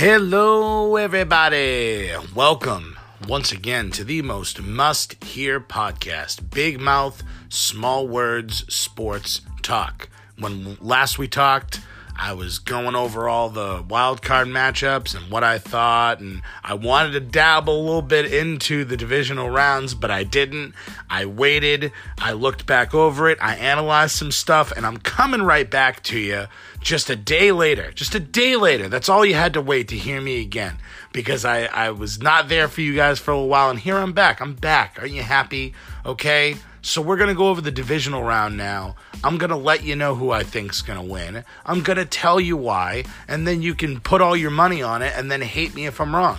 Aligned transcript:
Hello, 0.00 0.94
everybody. 0.94 2.12
Welcome 2.32 2.96
once 3.26 3.50
again 3.50 3.90
to 3.90 4.04
the 4.04 4.22
most 4.22 4.62
must 4.62 5.24
hear 5.24 5.58
podcast 5.58 6.50
Big 6.50 6.78
Mouth, 6.78 7.24
Small 7.48 8.06
Words, 8.06 8.72
Sports 8.72 9.40
Talk. 9.60 10.08
When 10.38 10.78
last 10.80 11.18
we 11.18 11.26
talked, 11.26 11.80
I 12.16 12.32
was 12.32 12.60
going 12.60 12.94
over 12.94 13.28
all 13.28 13.50
the 13.50 13.84
wild 13.88 14.22
card 14.22 14.46
matchups 14.46 15.16
and 15.16 15.32
what 15.32 15.42
I 15.42 15.58
thought, 15.58 16.20
and 16.20 16.42
I 16.62 16.74
wanted 16.74 17.12
to 17.14 17.20
dabble 17.20 17.76
a 17.76 17.82
little 17.82 18.00
bit 18.00 18.32
into 18.32 18.84
the 18.84 18.96
divisional 18.96 19.50
rounds, 19.50 19.94
but 19.94 20.12
I 20.12 20.22
didn't. 20.22 20.74
I 21.10 21.26
waited, 21.26 21.90
I 22.20 22.32
looked 22.32 22.66
back 22.66 22.94
over 22.94 23.28
it, 23.28 23.38
I 23.40 23.56
analyzed 23.56 24.14
some 24.14 24.30
stuff, 24.30 24.70
and 24.70 24.86
I'm 24.86 24.98
coming 24.98 25.42
right 25.42 25.68
back 25.68 26.04
to 26.04 26.18
you 26.20 26.46
just 26.80 27.10
a 27.10 27.16
day 27.16 27.52
later. 27.52 27.92
Just 27.92 28.14
a 28.14 28.20
day 28.20 28.56
later. 28.56 28.88
That's 28.88 29.08
all 29.08 29.24
you 29.24 29.34
had 29.34 29.54
to 29.54 29.60
wait 29.60 29.88
to 29.88 29.96
hear 29.96 30.20
me 30.20 30.40
again 30.40 30.78
because 31.12 31.44
I, 31.44 31.64
I 31.64 31.90
was 31.90 32.20
not 32.20 32.48
there 32.48 32.68
for 32.68 32.80
you 32.80 32.94
guys 32.94 33.18
for 33.18 33.30
a 33.30 33.42
while, 33.42 33.70
and 33.70 33.78
here 33.78 33.96
I'm 33.96 34.12
back. 34.12 34.40
I'm 34.40 34.54
back. 34.54 34.96
Aren't 34.98 35.12
you 35.12 35.22
happy? 35.22 35.74
Okay. 36.04 36.56
So 36.80 37.02
we're 37.02 37.16
going 37.16 37.28
to 37.28 37.34
go 37.34 37.48
over 37.48 37.60
the 37.60 37.70
divisional 37.70 38.22
round 38.22 38.56
now. 38.56 38.96
I'm 39.22 39.36
going 39.36 39.50
to 39.50 39.56
let 39.56 39.82
you 39.82 39.96
know 39.96 40.14
who 40.14 40.30
I 40.30 40.42
think's 40.42 40.80
going 40.80 40.98
to 40.98 41.04
win. 41.04 41.44
I'm 41.66 41.82
going 41.82 41.96
to 41.96 42.04
tell 42.04 42.40
you 42.40 42.56
why, 42.56 43.04
and 43.26 43.46
then 43.46 43.62
you 43.62 43.74
can 43.74 44.00
put 44.00 44.22
all 44.22 44.36
your 44.36 44.50
money 44.50 44.80
on 44.80 45.02
it 45.02 45.12
and 45.16 45.30
then 45.30 45.42
hate 45.42 45.74
me 45.74 45.86
if 45.86 46.00
I'm 46.00 46.14
wrong. 46.14 46.38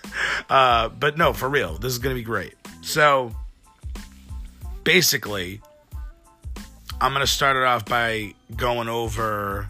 uh, 0.50 0.88
but 0.88 1.16
no, 1.16 1.32
for 1.32 1.48
real, 1.48 1.78
this 1.78 1.92
is 1.92 1.98
going 1.98 2.14
to 2.14 2.20
be 2.20 2.24
great. 2.24 2.54
So 2.82 3.34
basically, 4.84 5.60
I'm 7.00 7.12
going 7.12 7.20
to 7.20 7.26
start 7.26 7.56
it 7.56 7.62
off 7.62 7.84
by 7.84 8.34
going 8.56 8.88
over, 8.88 9.68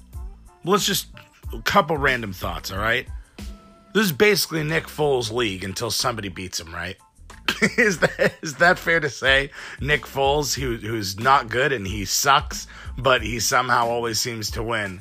let's 0.67 0.85
just, 0.85 1.07
a 1.53 1.63
couple 1.63 1.97
random 1.97 2.33
thoughts, 2.33 2.71
all 2.71 2.79
right? 2.79 3.07
This 3.95 4.07
is 4.07 4.13
basically 4.13 4.63
Nick 4.63 4.85
Foles' 4.85 5.33
league 5.33 5.65
until 5.65 5.91
somebody 5.91 6.29
beats 6.29 6.61
him, 6.61 6.75
right? 6.75 6.97
is 7.79 7.99
that 8.01 8.35
is 8.43 8.55
that 8.57 8.79
fair 8.79 9.01
to 9.01 9.09
say? 9.09 9.51
Nick 9.81 10.03
Foles, 10.03 10.55
who 10.55 10.77
who's 10.77 11.19
not 11.19 11.49
good 11.49 11.73
and 11.73 11.87
he 11.87 12.05
sucks, 12.05 12.67
but 12.99 13.23
he 13.23 13.41
somehow 13.41 13.87
always 13.87 14.21
seems 14.21 14.51
to 14.51 14.63
win. 14.63 15.01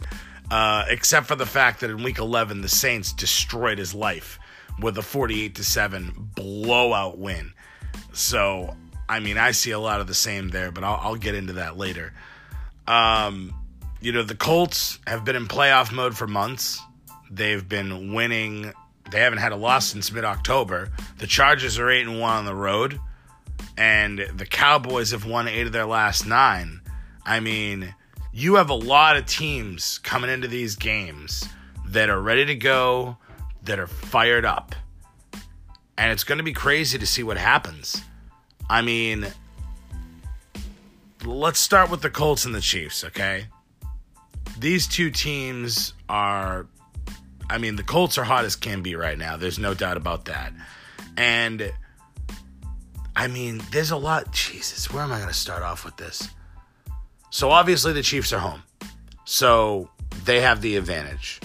Uh, 0.51 0.85
except 0.89 1.25
for 1.25 1.35
the 1.35 1.45
fact 1.45 1.81
that 1.81 1.89
in 1.89 2.03
Week 2.03 2.19
11 2.19 2.61
the 2.61 2.69
Saints 2.69 3.11
destroyed 3.11 3.79
his 3.79 3.95
life 3.95 4.37
with 4.79 4.97
a 4.97 5.01
48 5.01 5.55
to 5.55 5.63
seven 5.63 6.29
blowout 6.35 7.17
win. 7.17 7.51
So 8.13 8.75
I 9.09 9.19
mean, 9.19 9.37
I 9.37 9.51
see 9.51 9.71
a 9.71 9.79
lot 9.79 10.01
of 10.01 10.07
the 10.07 10.13
same 10.13 10.49
there, 10.49 10.71
but 10.71 10.83
I'll, 10.83 10.99
I'll 11.01 11.15
get 11.15 11.35
into 11.35 11.53
that 11.53 11.77
later. 11.77 12.13
Um, 12.87 13.53
you 14.05 14.11
know, 14.11 14.21
the 14.21 14.35
Colts 14.35 14.99
have 15.07 15.25
been 15.25 15.35
in 15.35 15.47
playoff 15.47 15.91
mode 15.91 16.15
for 16.15 16.27
months. 16.27 16.79
They've 17.31 17.67
been 17.67 18.13
winning 18.13 18.71
they 19.09 19.19
haven't 19.19 19.39
had 19.39 19.51
a 19.51 19.55
loss 19.55 19.87
since 19.87 20.11
mid 20.11 20.23
October. 20.23 20.91
The 21.17 21.25
Chargers 21.25 21.79
are 21.79 21.89
8 21.89 22.07
and 22.07 22.19
1 22.19 22.37
on 22.37 22.45
the 22.45 22.55
road, 22.55 22.99
and 23.77 24.19
the 24.35 24.45
Cowboys 24.45 25.09
have 25.09 25.25
won 25.25 25.47
8 25.47 25.67
of 25.67 25.71
their 25.71 25.87
last 25.87 26.27
9. 26.27 26.81
I 27.25 27.39
mean, 27.39 27.95
you 28.31 28.55
have 28.55 28.69
a 28.69 28.75
lot 28.75 29.17
of 29.17 29.25
teams 29.25 29.97
coming 29.99 30.29
into 30.29 30.47
these 30.47 30.75
games 30.75 31.47
that 31.87 32.09
are 32.09 32.21
ready 32.21 32.45
to 32.45 32.55
go, 32.55 33.17
that 33.63 33.79
are 33.79 33.87
fired 33.87 34.45
up. 34.45 34.75
And 35.97 36.11
it's 36.11 36.23
going 36.23 36.37
to 36.37 36.43
be 36.43 36.53
crazy 36.53 36.99
to 36.99 37.07
see 37.07 37.23
what 37.23 37.37
happens. 37.37 38.01
I 38.69 38.83
mean, 38.83 39.25
let's 41.23 41.59
start 41.59 41.89
with 41.89 42.01
the 42.01 42.11
Colts 42.11 42.45
and 42.45 42.53
the 42.53 42.61
Chiefs, 42.61 43.03
okay? 43.03 43.47
These 44.57 44.87
two 44.87 45.11
teams 45.11 45.93
are 46.07 46.67
I 47.49 47.57
mean, 47.57 47.75
the 47.75 47.83
Colts 47.83 48.17
are 48.17 48.23
hot 48.23 48.45
as 48.45 48.55
can 48.55 48.81
be 48.81 48.95
right 48.95 49.17
now. 49.17 49.37
There's 49.37 49.59
no 49.59 49.73
doubt 49.73 49.97
about 49.97 50.25
that. 50.25 50.51
And 51.15 51.71
I 53.15 53.27
mean, 53.27 53.61
there's 53.71 53.91
a 53.91 53.97
lot. 53.97 54.31
Jesus, 54.31 54.91
where 54.91 55.03
am 55.03 55.11
I 55.11 55.17
going 55.17 55.29
to 55.29 55.33
start 55.33 55.63
off 55.63 55.85
with 55.85 55.95
this? 55.97 56.29
So 57.29 57.51
obviously 57.51 57.93
the 57.93 58.01
Chiefs 58.01 58.33
are 58.33 58.39
home. 58.39 58.63
So 59.25 59.89
they 60.23 60.41
have 60.41 60.61
the 60.61 60.75
advantage. 60.75 61.39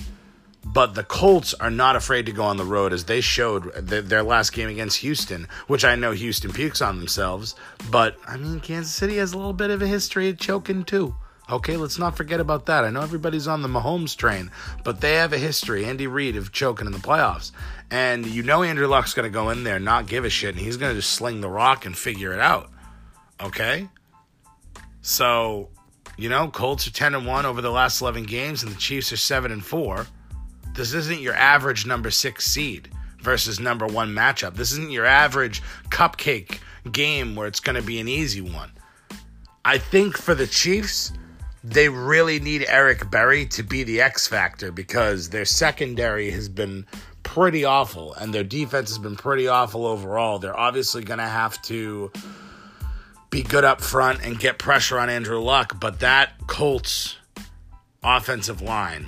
But 0.64 0.94
the 0.94 1.02
Colts 1.02 1.52
are 1.54 1.70
not 1.70 1.96
afraid 1.96 2.26
to 2.26 2.32
go 2.32 2.44
on 2.44 2.56
the 2.56 2.64
road 2.64 2.92
as 2.92 3.04
they 3.04 3.20
showed 3.20 3.74
their 3.74 4.22
last 4.22 4.52
game 4.52 4.68
against 4.68 4.98
Houston, 4.98 5.48
which 5.66 5.84
I 5.84 5.96
know 5.96 6.12
Houston 6.12 6.52
pukes 6.52 6.80
on 6.80 6.98
themselves. 6.98 7.56
But 7.90 8.16
I 8.26 8.36
mean, 8.36 8.60
Kansas 8.60 8.94
City 8.94 9.16
has 9.16 9.32
a 9.32 9.36
little 9.36 9.52
bit 9.52 9.70
of 9.70 9.82
a 9.82 9.86
history 9.86 10.28
of 10.28 10.38
choking 10.38 10.84
too. 10.84 11.14
Okay, 11.50 11.76
let's 11.76 11.98
not 11.98 12.16
forget 12.16 12.38
about 12.38 12.66
that. 12.66 12.84
I 12.84 12.90
know 12.90 13.00
everybody's 13.00 13.48
on 13.48 13.62
the 13.62 13.68
Mahomes 13.68 14.16
train, 14.16 14.52
but 14.84 15.00
they 15.00 15.14
have 15.14 15.32
a 15.32 15.38
history, 15.38 15.84
Andy 15.84 16.06
Reid, 16.06 16.36
of 16.36 16.52
choking 16.52 16.86
in 16.86 16.92
the 16.92 16.98
playoffs. 16.98 17.50
And 17.90 18.24
you 18.24 18.44
know 18.44 18.62
Andrew 18.62 18.86
Luck's 18.86 19.14
going 19.14 19.24
to 19.24 19.34
go 19.34 19.50
in 19.50 19.64
there, 19.64 19.80
not 19.80 20.06
give 20.06 20.24
a 20.24 20.30
shit, 20.30 20.54
and 20.54 20.64
he's 20.64 20.76
going 20.76 20.92
to 20.94 21.00
just 21.00 21.12
sling 21.12 21.40
the 21.40 21.48
rock 21.48 21.86
and 21.86 21.96
figure 21.96 22.32
it 22.32 22.38
out. 22.38 22.70
Okay? 23.40 23.88
So, 25.02 25.70
you 26.16 26.28
know, 26.28 26.48
Colts 26.48 26.86
are 26.86 26.92
10 26.92 27.16
and 27.16 27.26
1 27.26 27.46
over 27.46 27.60
the 27.60 27.72
last 27.72 28.00
11 28.00 28.24
games, 28.24 28.62
and 28.62 28.70
the 28.70 28.78
Chiefs 28.78 29.12
are 29.12 29.16
7 29.16 29.50
and 29.50 29.64
4. 29.64 30.06
This 30.74 30.92
isn't 30.92 31.20
your 31.20 31.34
average 31.34 31.84
number 31.84 32.12
six 32.12 32.46
seed 32.46 32.90
versus 33.20 33.58
number 33.58 33.86
one 33.86 34.14
matchup. 34.14 34.54
This 34.54 34.70
isn't 34.70 34.92
your 34.92 35.04
average 35.04 35.62
cupcake 35.88 36.60
game 36.92 37.34
where 37.34 37.48
it's 37.48 37.60
going 37.60 37.74
to 37.74 37.82
be 37.82 37.98
an 37.98 38.06
easy 38.06 38.40
one. 38.40 38.70
I 39.64 39.78
think 39.78 40.16
for 40.16 40.34
the 40.34 40.46
Chiefs, 40.46 41.12
they 41.62 41.88
really 41.88 42.40
need 42.40 42.64
Eric 42.68 43.10
Berry 43.10 43.46
to 43.46 43.62
be 43.62 43.82
the 43.82 44.00
X 44.00 44.26
factor 44.26 44.72
because 44.72 45.28
their 45.28 45.44
secondary 45.44 46.30
has 46.30 46.48
been 46.48 46.86
pretty 47.22 47.64
awful 47.64 48.14
and 48.14 48.32
their 48.32 48.44
defense 48.44 48.88
has 48.88 48.98
been 48.98 49.16
pretty 49.16 49.46
awful 49.46 49.86
overall. 49.86 50.38
They're 50.38 50.58
obviously 50.58 51.04
going 51.04 51.18
to 51.18 51.26
have 51.26 51.60
to 51.62 52.10
be 53.28 53.42
good 53.42 53.64
up 53.64 53.80
front 53.80 54.24
and 54.24 54.38
get 54.38 54.58
pressure 54.58 54.98
on 54.98 55.10
Andrew 55.10 55.38
Luck, 55.38 55.78
but 55.78 56.00
that 56.00 56.32
Colts 56.46 57.16
offensive 58.02 58.62
line 58.62 59.06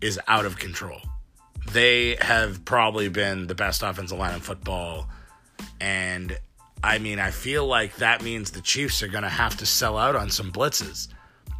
is 0.00 0.18
out 0.26 0.46
of 0.46 0.58
control. 0.58 1.00
They 1.72 2.16
have 2.20 2.64
probably 2.64 3.08
been 3.10 3.46
the 3.46 3.54
best 3.54 3.82
offensive 3.82 4.18
line 4.18 4.34
in 4.34 4.40
football. 4.40 5.08
And 5.80 6.36
I 6.82 6.98
mean, 6.98 7.18
I 7.18 7.30
feel 7.30 7.66
like 7.66 7.96
that 7.96 8.22
means 8.22 8.50
the 8.50 8.62
Chiefs 8.62 9.02
are 9.02 9.08
going 9.08 9.22
to 9.22 9.28
have 9.28 9.58
to 9.58 9.66
sell 9.66 9.98
out 9.98 10.16
on 10.16 10.30
some 10.30 10.50
blitzes 10.50 11.08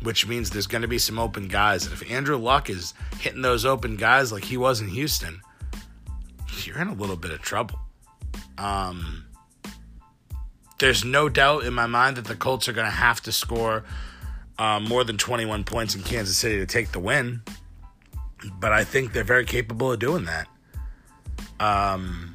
which 0.02 0.26
means 0.26 0.50
there's 0.50 0.66
going 0.66 0.82
to 0.82 0.88
be 0.88 0.98
some 0.98 1.18
open 1.18 1.48
guys. 1.48 1.84
And 1.84 1.92
if 1.92 2.10
Andrew 2.10 2.36
Luck 2.36 2.70
is 2.70 2.94
hitting 3.18 3.42
those 3.42 3.64
open 3.64 3.96
guys 3.96 4.32
like 4.32 4.44
he 4.44 4.56
was 4.56 4.80
in 4.80 4.88
Houston, 4.88 5.40
you're 6.64 6.80
in 6.80 6.88
a 6.88 6.94
little 6.94 7.16
bit 7.16 7.30
of 7.30 7.40
trouble. 7.40 7.78
Um, 8.58 9.26
there's 10.78 11.04
no 11.04 11.28
doubt 11.28 11.64
in 11.64 11.74
my 11.74 11.86
mind 11.86 12.16
that 12.16 12.24
the 12.24 12.34
Colts 12.34 12.68
are 12.68 12.72
going 12.72 12.86
to 12.86 12.90
have 12.90 13.20
to 13.22 13.32
score 13.32 13.84
uh, 14.58 14.80
more 14.80 15.04
than 15.04 15.18
21 15.18 15.64
points 15.64 15.94
in 15.94 16.02
Kansas 16.02 16.36
City 16.36 16.58
to 16.58 16.66
take 16.66 16.92
the 16.92 17.00
win. 17.00 17.42
But 18.58 18.72
I 18.72 18.84
think 18.84 19.12
they're 19.12 19.24
very 19.24 19.44
capable 19.44 19.92
of 19.92 19.98
doing 19.98 20.24
that. 20.24 20.48
Um, 21.58 22.34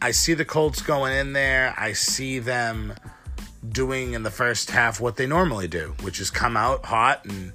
I 0.00 0.12
see 0.12 0.34
the 0.34 0.44
Colts 0.44 0.80
going 0.80 1.12
in 1.12 1.32
there. 1.32 1.74
I 1.76 1.92
see 1.92 2.38
them 2.38 2.94
doing 3.66 4.14
in 4.14 4.22
the 4.22 4.30
first 4.30 4.70
half 4.70 5.00
what 5.00 5.16
they 5.16 5.26
normally 5.26 5.68
do, 5.68 5.94
which 6.02 6.20
is 6.20 6.30
come 6.30 6.56
out 6.56 6.84
hot 6.84 7.24
and 7.24 7.52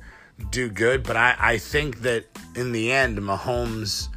do 0.50 0.70
good. 0.70 1.04
But 1.04 1.18
I, 1.18 1.36
I 1.40 1.58
think 1.58 2.02
that 2.02 2.26
in 2.56 2.72
the 2.72 2.92
end, 2.92 3.18
Mahomes 3.20 4.10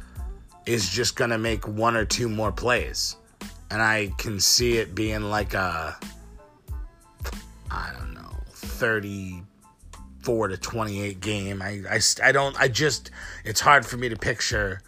is 0.65 0.89
just 0.89 1.15
going 1.15 1.29
to 1.29 1.37
make 1.37 1.67
one 1.67 1.95
or 1.95 2.05
two 2.05 2.27
more 2.29 2.51
plays. 2.51 3.15
And 3.71 3.81
I 3.81 4.11
can 4.17 4.39
see 4.39 4.77
it 4.77 4.95
being 4.95 5.23
like 5.23 5.53
a, 5.53 5.97
I 7.71 7.91
don't 7.97 8.13
know, 8.13 8.31
34 8.51 10.47
to 10.49 10.57
28 10.57 11.19
game. 11.19 11.61
I, 11.61 11.81
I, 11.89 11.99
I 12.23 12.31
don't, 12.31 12.59
I 12.59 12.67
just, 12.67 13.11
it's 13.43 13.59
hard 13.59 13.85
for 13.85 13.97
me 13.97 14.09
to 14.09 14.15
picture 14.15 14.81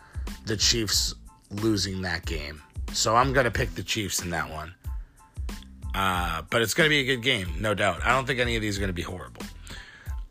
the 0.45 0.57
Chiefs 0.57 1.15
losing 1.49 2.01
that 2.03 2.25
game. 2.25 2.61
So 2.93 3.15
I'm 3.15 3.33
going 3.33 3.45
to 3.45 3.51
pick 3.51 3.75
the 3.75 3.83
Chiefs 3.83 4.21
in 4.21 4.29
that 4.31 4.49
one. 4.49 4.73
Uh, 5.93 6.43
but 6.49 6.61
it's 6.61 6.73
going 6.73 6.87
to 6.87 6.89
be 6.89 6.99
a 6.99 7.15
good 7.15 7.23
game, 7.23 7.47
no 7.59 7.73
doubt. 7.73 8.05
I 8.05 8.09
don't 8.09 8.25
think 8.25 8.39
any 8.39 8.55
of 8.55 8.61
these 8.61 8.77
are 8.77 8.81
going 8.81 8.89
to 8.89 8.93
be 8.93 9.01
horrible. 9.01 9.41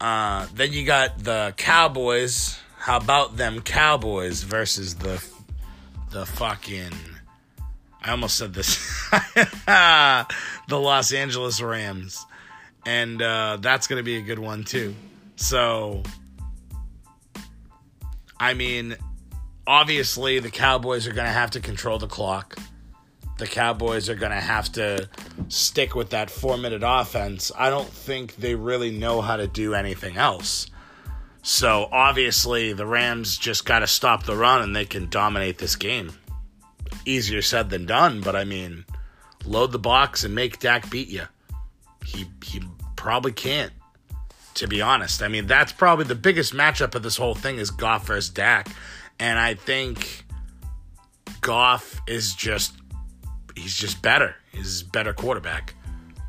Uh, 0.00 0.46
then 0.54 0.72
you 0.72 0.84
got 0.84 1.18
the 1.18 1.52
Cowboys. 1.56 2.58
How 2.76 2.98
about 2.98 3.36
them 3.36 3.60
Cowboys 3.60 4.42
versus 4.42 4.94
the 4.94 5.22
the 6.12 6.24
fucking 6.24 6.92
I 8.02 8.12
almost 8.12 8.36
said 8.36 8.54
this. 8.54 8.78
the 9.66 10.26
Los 10.70 11.12
Angeles 11.12 11.60
Rams. 11.60 12.24
And 12.86 13.20
uh, 13.20 13.58
that's 13.60 13.86
going 13.86 13.98
to 13.98 14.04
be 14.04 14.16
a 14.16 14.22
good 14.22 14.38
one 14.38 14.64
too. 14.64 14.94
So 15.36 16.02
I 18.40 18.54
mean, 18.54 18.96
obviously 19.66 20.38
the 20.38 20.50
Cowboys 20.50 21.06
are 21.06 21.12
going 21.12 21.26
to 21.26 21.32
have 21.32 21.50
to 21.52 21.60
control 21.60 21.98
the 21.98 22.06
clock 22.06 22.56
the 23.38 23.46
Cowboys 23.46 24.08
are 24.08 24.14
going 24.14 24.32
to 24.32 24.40
have 24.40 24.70
to 24.72 25.08
stick 25.48 25.94
with 25.94 26.10
that 26.10 26.30
four 26.30 26.56
minute 26.56 26.82
offense. 26.84 27.50
I 27.56 27.70
don't 27.70 27.88
think 27.88 28.36
they 28.36 28.54
really 28.54 28.90
know 28.90 29.20
how 29.20 29.36
to 29.36 29.46
do 29.46 29.74
anything 29.74 30.16
else. 30.16 30.70
So 31.42 31.88
obviously, 31.90 32.72
the 32.72 32.86
Rams 32.86 33.38
just 33.38 33.64
got 33.64 33.78
to 33.78 33.86
stop 33.86 34.24
the 34.24 34.36
run 34.36 34.60
and 34.60 34.76
they 34.76 34.84
can 34.84 35.08
dominate 35.08 35.58
this 35.58 35.76
game. 35.76 36.12
Easier 37.04 37.42
said 37.42 37.70
than 37.70 37.86
done, 37.86 38.20
but 38.20 38.36
I 38.36 38.44
mean, 38.44 38.84
load 39.44 39.72
the 39.72 39.78
box 39.78 40.24
and 40.24 40.34
make 40.34 40.58
Dak 40.58 40.90
beat 40.90 41.08
you. 41.08 41.24
He 42.04 42.26
he 42.44 42.62
probably 42.96 43.32
can't. 43.32 43.72
To 44.54 44.66
be 44.66 44.82
honest, 44.82 45.22
I 45.22 45.28
mean 45.28 45.46
that's 45.46 45.72
probably 45.72 46.04
the 46.04 46.16
biggest 46.16 46.52
matchup 46.52 46.94
of 46.96 47.02
this 47.04 47.16
whole 47.16 47.36
thing 47.36 47.58
is 47.58 47.70
Goff 47.70 48.06
versus 48.06 48.28
Dak, 48.28 48.68
and 49.20 49.38
I 49.38 49.54
think 49.54 50.26
Goff 51.40 52.00
is 52.08 52.34
just 52.34 52.77
he's 53.58 53.76
just 53.76 54.02
better. 54.02 54.36
He's 54.52 54.82
a 54.82 54.84
better 54.86 55.12
quarterback, 55.12 55.74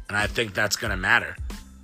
and 0.08 0.18
I 0.18 0.28
think 0.28 0.54
that's 0.54 0.76
going 0.76 0.92
to 0.92 0.98
matter. 0.98 1.36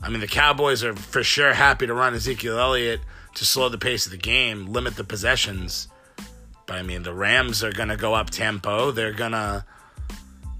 I 0.02 0.10
mean, 0.10 0.20
the 0.20 0.28
Cowboys 0.28 0.84
are 0.84 0.96
for 0.96 1.24
sure 1.24 1.54
happy 1.54 1.88
to 1.88 1.94
run 1.94 2.14
Ezekiel 2.14 2.60
Elliott 2.60 3.02
to 3.36 3.46
slow 3.46 3.70
the 3.70 3.78
pace 3.78 4.06
of 4.06 4.12
the 4.12 4.18
game, 4.18 4.68
limit 4.68 4.96
the 4.96 5.04
possessions. 5.04 5.88
But 6.66 6.78
I 6.78 6.82
mean, 6.82 7.04
the 7.04 7.14
Rams 7.14 7.64
are 7.64 7.72
going 7.72 7.90
to 7.90 7.98
go 7.98 8.14
up 8.14 8.30
tempo. 8.30 8.92
They're 8.92 9.14
going 9.14 9.34
to 9.34 9.66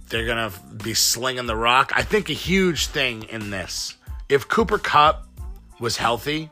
they're 0.10 0.26
going 0.26 0.52
to 0.52 0.60
be 0.84 0.94
slinging 0.94 1.48
the 1.48 1.56
rock. 1.56 1.92
I 1.96 2.04
think 2.04 2.30
a 2.30 2.34
huge 2.34 2.88
thing 2.88 3.24
in 3.24 3.50
this, 3.50 3.96
if 4.30 4.48
Cooper 4.48 4.78
Kupp 4.78 5.28
was 5.80 5.98
healthy, 5.98 6.52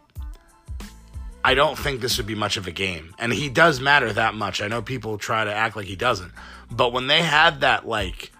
I 1.45 1.53
don't 1.53 1.77
think 1.77 2.01
this 2.01 2.17
would 2.17 2.25
be 2.25 2.35
much 2.35 2.57
of 2.57 2.67
a 2.67 2.71
game. 2.71 3.13
And 3.19 3.31
he 3.31 3.49
does 3.49 3.79
matter 3.79 4.11
that 4.13 4.33
much. 4.33 4.61
I 4.61 4.67
know 4.67 4.81
people 4.81 5.17
try 5.17 5.43
to 5.43 5.53
act 5.53 5.75
like 5.75 5.85
he 5.85 5.95
doesn't. 5.95 6.31
But 6.75 6.91
when 6.91 7.07
they 7.07 7.21
had 7.21 7.61
that 7.61 7.87
like 7.87 8.31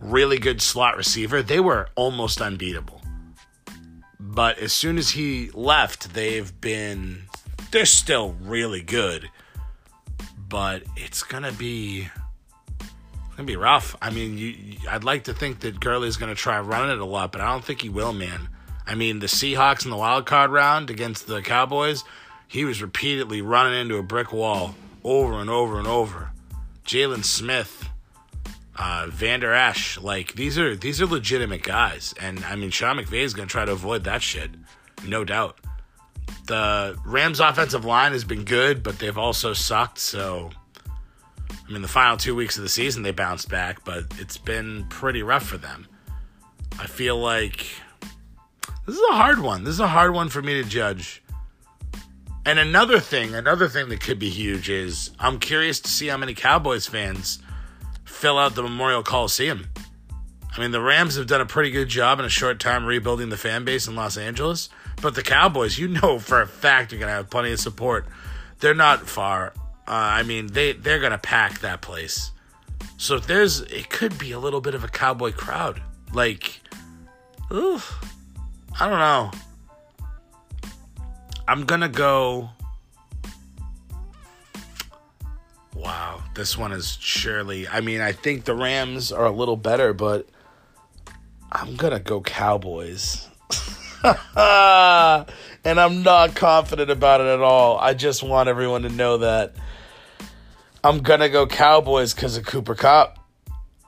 really 0.00 0.38
good 0.38 0.60
slot 0.60 0.96
receiver, 0.96 1.42
they 1.42 1.60
were 1.60 1.88
almost 1.94 2.40
unbeatable. 2.40 3.00
But 4.18 4.58
as 4.58 4.72
soon 4.72 4.98
as 4.98 5.10
he 5.10 5.50
left, 5.54 6.12
they've 6.14 6.60
been 6.60 7.22
they're 7.70 7.86
still 7.86 8.36
really 8.40 8.82
good. 8.82 9.30
But 10.48 10.82
it's 10.96 11.22
gonna 11.22 11.52
be 11.52 12.08
it's 12.80 13.36
gonna 13.36 13.46
be 13.46 13.56
rough. 13.56 13.94
I 14.02 14.10
mean, 14.10 14.36
you, 14.36 14.78
I'd 14.90 15.04
like 15.04 15.24
to 15.24 15.34
think 15.34 15.60
that 15.60 15.78
Gurley's 15.78 16.16
gonna 16.16 16.34
try 16.34 16.58
running 16.60 16.90
it 16.90 17.00
a 17.00 17.04
lot, 17.04 17.32
but 17.32 17.40
I 17.40 17.50
don't 17.50 17.64
think 17.64 17.82
he 17.82 17.88
will, 17.88 18.12
man. 18.12 18.48
I 18.84 18.94
mean, 18.94 19.20
the 19.20 19.26
Seahawks 19.26 19.84
in 19.84 19.90
the 19.90 19.96
wild 19.96 20.26
card 20.26 20.50
round 20.50 20.90
against 20.90 21.26
the 21.26 21.42
Cowboys, 21.42 22.04
he 22.48 22.64
was 22.64 22.82
repeatedly 22.82 23.42
running 23.42 23.78
into 23.80 23.96
a 23.96 24.02
brick 24.02 24.32
wall 24.32 24.74
over 25.02 25.34
and 25.34 25.50
over 25.50 25.78
and 25.78 25.88
over. 25.88 26.30
Jaylon 26.86 27.24
Smith, 27.24 27.88
uh, 28.76 29.06
Vander 29.08 29.52
Esch, 29.52 29.98
like 29.98 30.34
these 30.34 30.56
are 30.58 30.76
these 30.76 31.02
are 31.02 31.06
legitimate 31.06 31.62
guys, 31.62 32.14
and 32.20 32.44
I 32.44 32.54
mean 32.56 32.70
Sean 32.70 32.96
McVay 32.96 33.22
is 33.22 33.34
gonna 33.34 33.48
try 33.48 33.64
to 33.64 33.72
avoid 33.72 34.04
that 34.04 34.22
shit, 34.22 34.50
no 35.06 35.24
doubt. 35.24 35.58
The 36.46 36.96
Rams' 37.04 37.40
offensive 37.40 37.84
line 37.84 38.12
has 38.12 38.24
been 38.24 38.44
good, 38.44 38.82
but 38.82 38.98
they've 39.00 39.18
also 39.18 39.52
sucked. 39.52 39.98
So, 39.98 40.50
I 41.50 41.72
mean, 41.72 41.82
the 41.82 41.88
final 41.88 42.16
two 42.16 42.36
weeks 42.36 42.56
of 42.56 42.62
the 42.62 42.68
season 42.68 43.02
they 43.02 43.10
bounced 43.10 43.48
back, 43.48 43.84
but 43.84 44.04
it's 44.18 44.36
been 44.36 44.86
pretty 44.88 45.22
rough 45.24 45.44
for 45.44 45.58
them. 45.58 45.88
I 46.78 46.86
feel 46.86 47.18
like 47.18 47.66
this 48.86 48.94
is 48.94 49.02
a 49.10 49.14
hard 49.14 49.40
one. 49.40 49.64
This 49.64 49.74
is 49.74 49.80
a 49.80 49.88
hard 49.88 50.14
one 50.14 50.28
for 50.28 50.40
me 50.40 50.62
to 50.62 50.68
judge. 50.68 51.22
And 52.46 52.60
another 52.60 53.00
thing, 53.00 53.34
another 53.34 53.66
thing 53.68 53.88
that 53.88 54.00
could 54.00 54.20
be 54.20 54.30
huge 54.30 54.70
is 54.70 55.10
I'm 55.18 55.40
curious 55.40 55.80
to 55.80 55.90
see 55.90 56.06
how 56.06 56.16
many 56.16 56.32
Cowboys 56.32 56.86
fans 56.86 57.40
fill 58.04 58.38
out 58.38 58.54
the 58.54 58.62
Memorial 58.62 59.02
Coliseum. 59.02 59.66
I 60.56 60.60
mean, 60.60 60.70
the 60.70 60.80
Rams 60.80 61.16
have 61.16 61.26
done 61.26 61.40
a 61.40 61.46
pretty 61.46 61.72
good 61.72 61.88
job 61.88 62.20
in 62.20 62.24
a 62.24 62.28
short 62.28 62.60
time 62.60 62.86
rebuilding 62.86 63.30
the 63.30 63.36
fan 63.36 63.64
base 63.64 63.88
in 63.88 63.96
Los 63.96 64.16
Angeles, 64.16 64.68
but 65.02 65.16
the 65.16 65.24
Cowboys, 65.24 65.76
you 65.76 65.88
know 65.88 66.20
for 66.20 66.40
a 66.40 66.46
fact, 66.46 66.92
are 66.92 66.98
going 66.98 67.08
to 67.08 67.14
have 67.14 67.30
plenty 67.30 67.50
of 67.50 67.58
support. 67.58 68.06
They're 68.60 68.74
not 68.74 69.08
far. 69.08 69.52
Uh, 69.88 69.90
I 69.90 70.22
mean, 70.22 70.46
they 70.46 70.72
they're 70.72 71.00
going 71.00 71.10
to 71.10 71.18
pack 71.18 71.58
that 71.62 71.80
place. 71.80 72.30
So 72.96 73.16
if 73.16 73.26
there's, 73.26 73.62
it 73.62 73.90
could 73.90 74.18
be 74.18 74.30
a 74.30 74.38
little 74.38 74.60
bit 74.60 74.74
of 74.76 74.84
a 74.84 74.88
cowboy 74.88 75.32
crowd. 75.32 75.82
Like, 76.12 76.60
ooh, 77.52 77.82
I 78.78 78.88
don't 78.88 79.00
know. 79.00 79.32
I'm 81.48 81.64
gonna 81.64 81.88
go. 81.88 82.50
Wow, 85.74 86.22
this 86.34 86.58
one 86.58 86.72
is 86.72 86.98
surely. 87.00 87.68
I 87.68 87.80
mean, 87.80 88.00
I 88.00 88.12
think 88.12 88.44
the 88.44 88.54
Rams 88.54 89.12
are 89.12 89.26
a 89.26 89.30
little 89.30 89.56
better, 89.56 89.92
but 89.92 90.26
I'm 91.52 91.76
gonna 91.76 92.00
go 92.00 92.20
Cowboys. 92.20 93.28
and 94.04 95.80
I'm 95.80 96.02
not 96.02 96.34
confident 96.34 96.90
about 96.90 97.20
it 97.20 97.28
at 97.28 97.40
all. 97.40 97.78
I 97.78 97.94
just 97.94 98.22
want 98.22 98.48
everyone 98.48 98.82
to 98.82 98.88
know 98.88 99.18
that 99.18 99.54
I'm 100.82 101.00
gonna 101.00 101.28
go 101.28 101.46
Cowboys 101.46 102.12
because 102.12 102.36
of 102.36 102.44
Cooper 102.44 102.74
Kupp. 102.74 103.18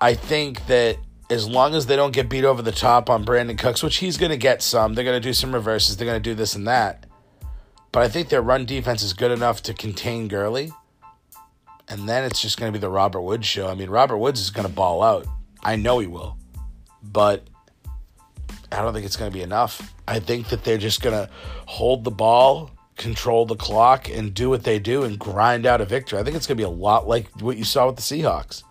I 0.00 0.14
think 0.14 0.66
that 0.68 0.98
as 1.30 1.48
long 1.48 1.74
as 1.74 1.86
they 1.86 1.96
don't 1.96 2.12
get 2.12 2.28
beat 2.28 2.44
over 2.44 2.62
the 2.62 2.72
top 2.72 3.10
on 3.10 3.24
Brandin 3.24 3.58
Cooks, 3.58 3.82
which 3.82 3.96
he's 3.96 4.16
gonna 4.16 4.36
get 4.36 4.62
some, 4.62 4.94
they're 4.94 5.04
gonna 5.04 5.18
do 5.18 5.32
some 5.32 5.52
reverses, 5.52 5.96
they're 5.96 6.06
gonna 6.06 6.20
do 6.20 6.34
this 6.34 6.54
and 6.54 6.68
that. 6.68 7.07
But 7.98 8.04
I 8.04 8.08
think 8.10 8.28
their 8.28 8.42
run 8.42 8.64
defense 8.64 9.02
is 9.02 9.12
good 9.12 9.32
enough 9.32 9.60
to 9.64 9.74
contain 9.74 10.28
Gurley. 10.28 10.70
And 11.88 12.08
then 12.08 12.22
it's 12.22 12.40
just 12.40 12.56
going 12.56 12.72
to 12.72 12.78
be 12.78 12.80
the 12.80 12.88
Robert 12.88 13.22
Woods 13.22 13.44
show. 13.44 13.66
I 13.66 13.74
mean, 13.74 13.90
Robert 13.90 14.18
Woods 14.18 14.40
is 14.40 14.50
going 14.50 14.68
to 14.68 14.72
ball 14.72 15.02
out. 15.02 15.26
I 15.64 15.74
know 15.74 15.98
he 15.98 16.06
will. 16.06 16.38
But 17.02 17.48
I 18.70 18.82
don't 18.82 18.94
think 18.94 19.04
it's 19.04 19.16
going 19.16 19.32
to 19.32 19.36
be 19.36 19.42
enough. 19.42 19.92
I 20.06 20.20
think 20.20 20.50
that 20.50 20.62
they're 20.62 20.78
just 20.78 21.02
going 21.02 21.16
to 21.16 21.28
hold 21.66 22.04
the 22.04 22.12
ball, 22.12 22.70
control 22.94 23.46
the 23.46 23.56
clock, 23.56 24.08
and 24.08 24.32
do 24.32 24.48
what 24.48 24.62
they 24.62 24.78
do 24.78 25.02
and 25.02 25.18
grind 25.18 25.66
out 25.66 25.80
a 25.80 25.84
victory. 25.84 26.20
I 26.20 26.22
think 26.22 26.36
it's 26.36 26.46
going 26.46 26.56
to 26.56 26.60
be 26.60 26.66
a 26.66 26.68
lot 26.68 27.08
like 27.08 27.28
what 27.40 27.56
you 27.56 27.64
saw 27.64 27.88
with 27.88 27.96
the 27.96 28.02
Seahawks. 28.02 28.62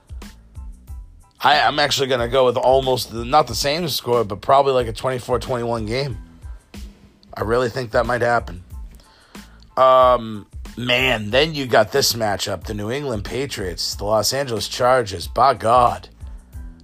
I, 1.42 1.56
am 1.56 1.80
actually 1.80 2.08
going 2.08 2.22
to 2.22 2.30
go 2.30 2.46
with 2.46 2.56
almost 2.56 3.14
not 3.14 3.48
the 3.48 3.56
same 3.56 3.90
score, 3.90 4.24
but 4.24 4.40
probably 4.40 4.72
like 4.72 4.88
a 4.88 4.94
24 4.94 5.40
21 5.40 5.86
game. 5.86 6.18
I 7.34 7.42
really 7.42 7.68
think 7.68 7.92
that 7.92 8.06
might 8.06 8.22
happen. 8.22 8.64
Um, 9.78 10.48
man, 10.76 11.30
then 11.30 11.54
you 11.54 11.68
got 11.68 11.92
this 11.92 12.14
matchup 12.14 12.64
the 12.64 12.74
New 12.74 12.92
England 12.92 13.24
Patriots, 13.24 13.96
the 13.96 14.06
Los 14.06 14.34
Angeles 14.34 14.68
Chargers. 14.68 15.28
By 15.28 15.54
God. 15.54 16.10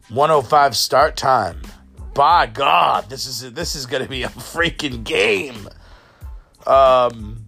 105 0.10 0.78
start 0.78 1.18
time. 1.18 1.62
By 2.14 2.46
God, 2.46 3.10
this 3.10 3.26
is 3.26 3.54
this 3.54 3.76
is 3.76 3.88
going 3.88 4.04
to 4.04 4.10
be 4.10 4.22
a 4.22 4.30
freaking 4.30 5.04
game. 5.04 5.68
Um, 6.68 7.48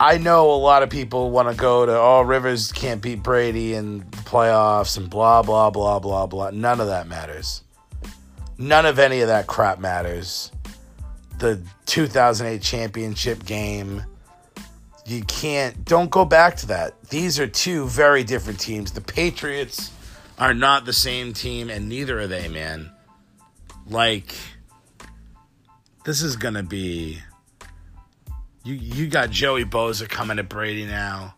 I 0.00 0.16
know 0.16 0.50
a 0.50 0.56
lot 0.56 0.82
of 0.82 0.88
people 0.88 1.30
want 1.30 1.50
to 1.50 1.54
go 1.54 1.84
to 1.84 1.92
oh 1.92 2.22
Rivers 2.22 2.72
can't 2.72 3.02
beat 3.02 3.22
Brady 3.22 3.74
in 3.74 3.98
the 3.98 4.16
playoffs 4.18 4.96
and 4.96 5.10
blah 5.10 5.42
blah 5.42 5.68
blah 5.68 5.98
blah 5.98 6.26
blah. 6.26 6.50
None 6.50 6.80
of 6.80 6.86
that 6.86 7.06
matters. 7.06 7.62
None 8.56 8.86
of 8.86 8.98
any 8.98 9.20
of 9.20 9.28
that 9.28 9.46
crap 9.46 9.78
matters 9.78 10.50
the 11.38 11.60
2008 11.86 12.62
championship 12.62 13.44
game. 13.44 14.04
You 15.06 15.22
can't, 15.22 15.84
don't 15.84 16.10
go 16.10 16.24
back 16.24 16.56
to 16.58 16.66
that. 16.66 17.02
These 17.04 17.38
are 17.38 17.46
two 17.46 17.86
very 17.86 18.24
different 18.24 18.60
teams. 18.60 18.92
The 18.92 19.00
Patriots 19.00 19.90
are 20.38 20.52
not 20.52 20.84
the 20.84 20.92
same 20.92 21.32
team, 21.32 21.70
and 21.70 21.88
neither 21.88 22.18
are 22.20 22.26
they, 22.26 22.48
man. 22.48 22.90
Like, 23.86 24.34
this 26.04 26.22
is 26.22 26.36
going 26.36 26.54
to 26.54 26.62
be. 26.62 27.20
You, 28.64 28.74
you 28.74 29.06
got 29.08 29.30
Joey 29.30 29.64
Bosa 29.64 30.06
coming 30.08 30.38
at 30.38 30.48
Brady 30.48 30.84
now. 30.84 31.34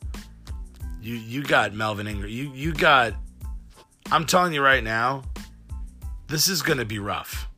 You 1.02 1.14
you 1.14 1.42
got 1.42 1.72
Melvin 1.72 2.06
Ingram. 2.06 2.30
You 2.30 2.52
you 2.52 2.74
got 2.74 3.14
I'm 4.12 4.26
telling 4.26 4.52
you 4.52 4.60
right 4.62 4.82
now, 4.82 5.22
this 6.28 6.48
is 6.48 6.62
gonna 6.62 6.84
be 6.84 6.98
rough. 6.98 7.48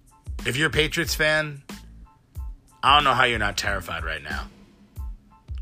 If 0.44 0.56
you're 0.56 0.68
a 0.68 0.70
Patriots 0.70 1.14
fan, 1.14 1.62
I 2.82 2.96
don't 2.96 3.04
know 3.04 3.14
how 3.14 3.24
you're 3.24 3.38
not 3.38 3.56
terrified 3.56 4.04
right 4.04 4.22
now. 4.22 4.48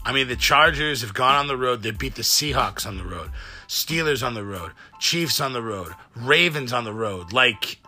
I 0.03 0.13
mean, 0.13 0.29
the 0.29 0.37
Chargers 0.37 1.03
have 1.03 1.13
gone 1.13 1.35
on 1.35 1.47
the 1.47 1.57
road. 1.57 1.83
They 1.83 1.91
beat 1.91 2.15
the 2.15 2.23
Seahawks 2.23 2.87
on 2.87 2.97
the 2.97 3.05
road, 3.05 3.31
Steelers 3.69 4.27
on 4.27 4.33
the 4.33 4.45
road, 4.45 4.73
Chiefs 4.99 5.41
on 5.41 5.53
the 5.53 5.61
road, 5.61 5.93
Ravens 6.17 6.73
on 6.73 6.85
the 6.85 6.93
road. 6.93 7.35
Like, 7.35 7.79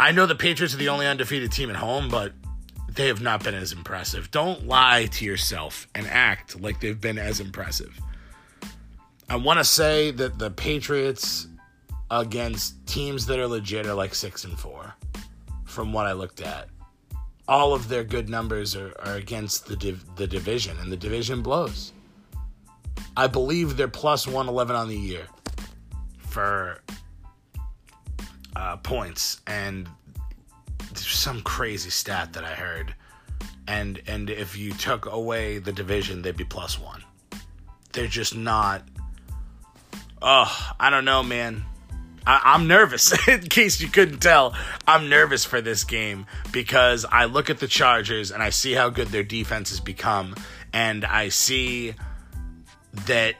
I 0.00 0.12
know 0.12 0.24
the 0.24 0.34
Patriots 0.34 0.74
are 0.74 0.78
the 0.78 0.88
only 0.88 1.06
undefeated 1.06 1.52
team 1.52 1.68
at 1.68 1.76
home, 1.76 2.08
but 2.08 2.32
they 2.94 3.08
have 3.08 3.20
not 3.20 3.44
been 3.44 3.54
as 3.54 3.72
impressive. 3.72 4.30
Don't 4.30 4.66
lie 4.66 5.06
to 5.06 5.24
yourself 5.26 5.86
and 5.94 6.06
act 6.06 6.58
like 6.58 6.80
they've 6.80 7.00
been 7.00 7.18
as 7.18 7.40
impressive. 7.40 8.00
I 9.28 9.36
want 9.36 9.58
to 9.58 9.64
say 9.64 10.10
that 10.12 10.38
the 10.38 10.50
Patriots 10.50 11.46
against 12.10 12.86
teams 12.86 13.26
that 13.26 13.38
are 13.38 13.46
legit 13.46 13.86
are 13.86 13.94
like 13.94 14.14
six 14.14 14.44
and 14.44 14.58
four, 14.58 14.94
from 15.66 15.92
what 15.92 16.06
I 16.06 16.12
looked 16.12 16.40
at 16.40 16.70
all 17.48 17.74
of 17.74 17.88
their 17.88 18.04
good 18.04 18.28
numbers 18.28 18.76
are, 18.76 18.94
are 19.00 19.16
against 19.16 19.66
the 19.66 19.76
div- 19.76 20.04
the 20.16 20.26
division, 20.26 20.76
and 20.78 20.92
the 20.92 20.96
division 20.96 21.42
blows. 21.42 21.92
I 23.16 23.26
believe 23.26 23.76
they're 23.76 23.88
plus 23.88 24.26
111 24.26 24.76
on 24.76 24.88
the 24.88 24.96
year 24.96 25.26
for 26.18 26.80
uh, 28.54 28.76
points, 28.76 29.40
and 29.46 29.88
some 30.94 31.40
crazy 31.42 31.90
stat 31.90 32.34
that 32.34 32.44
I 32.44 32.54
heard 32.54 32.94
and 33.68 34.00
and 34.06 34.30
if 34.30 34.56
you 34.56 34.72
took 34.72 35.04
away 35.06 35.58
the 35.58 35.72
division, 35.72 36.22
they'd 36.22 36.36
be 36.36 36.44
plus 36.44 36.80
one. 36.80 37.04
They're 37.92 38.06
just 38.06 38.34
not. 38.34 38.82
Oh, 40.22 40.74
I 40.80 40.90
don't 40.90 41.04
know, 41.04 41.22
man. 41.22 41.64
I, 42.28 42.54
am 42.54 42.66
nervous. 42.68 43.12
In 43.28 43.40
case 43.40 43.80
you 43.80 43.88
couldn't 43.88 44.18
tell, 44.18 44.54
I'm 44.86 45.08
nervous 45.08 45.46
for 45.46 45.62
this 45.62 45.82
game 45.82 46.26
because 46.52 47.06
I 47.10 47.24
look 47.24 47.48
at 47.48 47.58
the 47.58 47.66
Chargers 47.66 48.30
and 48.30 48.42
I 48.42 48.50
see 48.50 48.72
how 48.74 48.90
good 48.90 49.08
their 49.08 49.22
defense 49.22 49.70
has 49.70 49.80
become, 49.80 50.34
and 50.74 51.06
I 51.06 51.30
see 51.30 51.94
that 53.06 53.34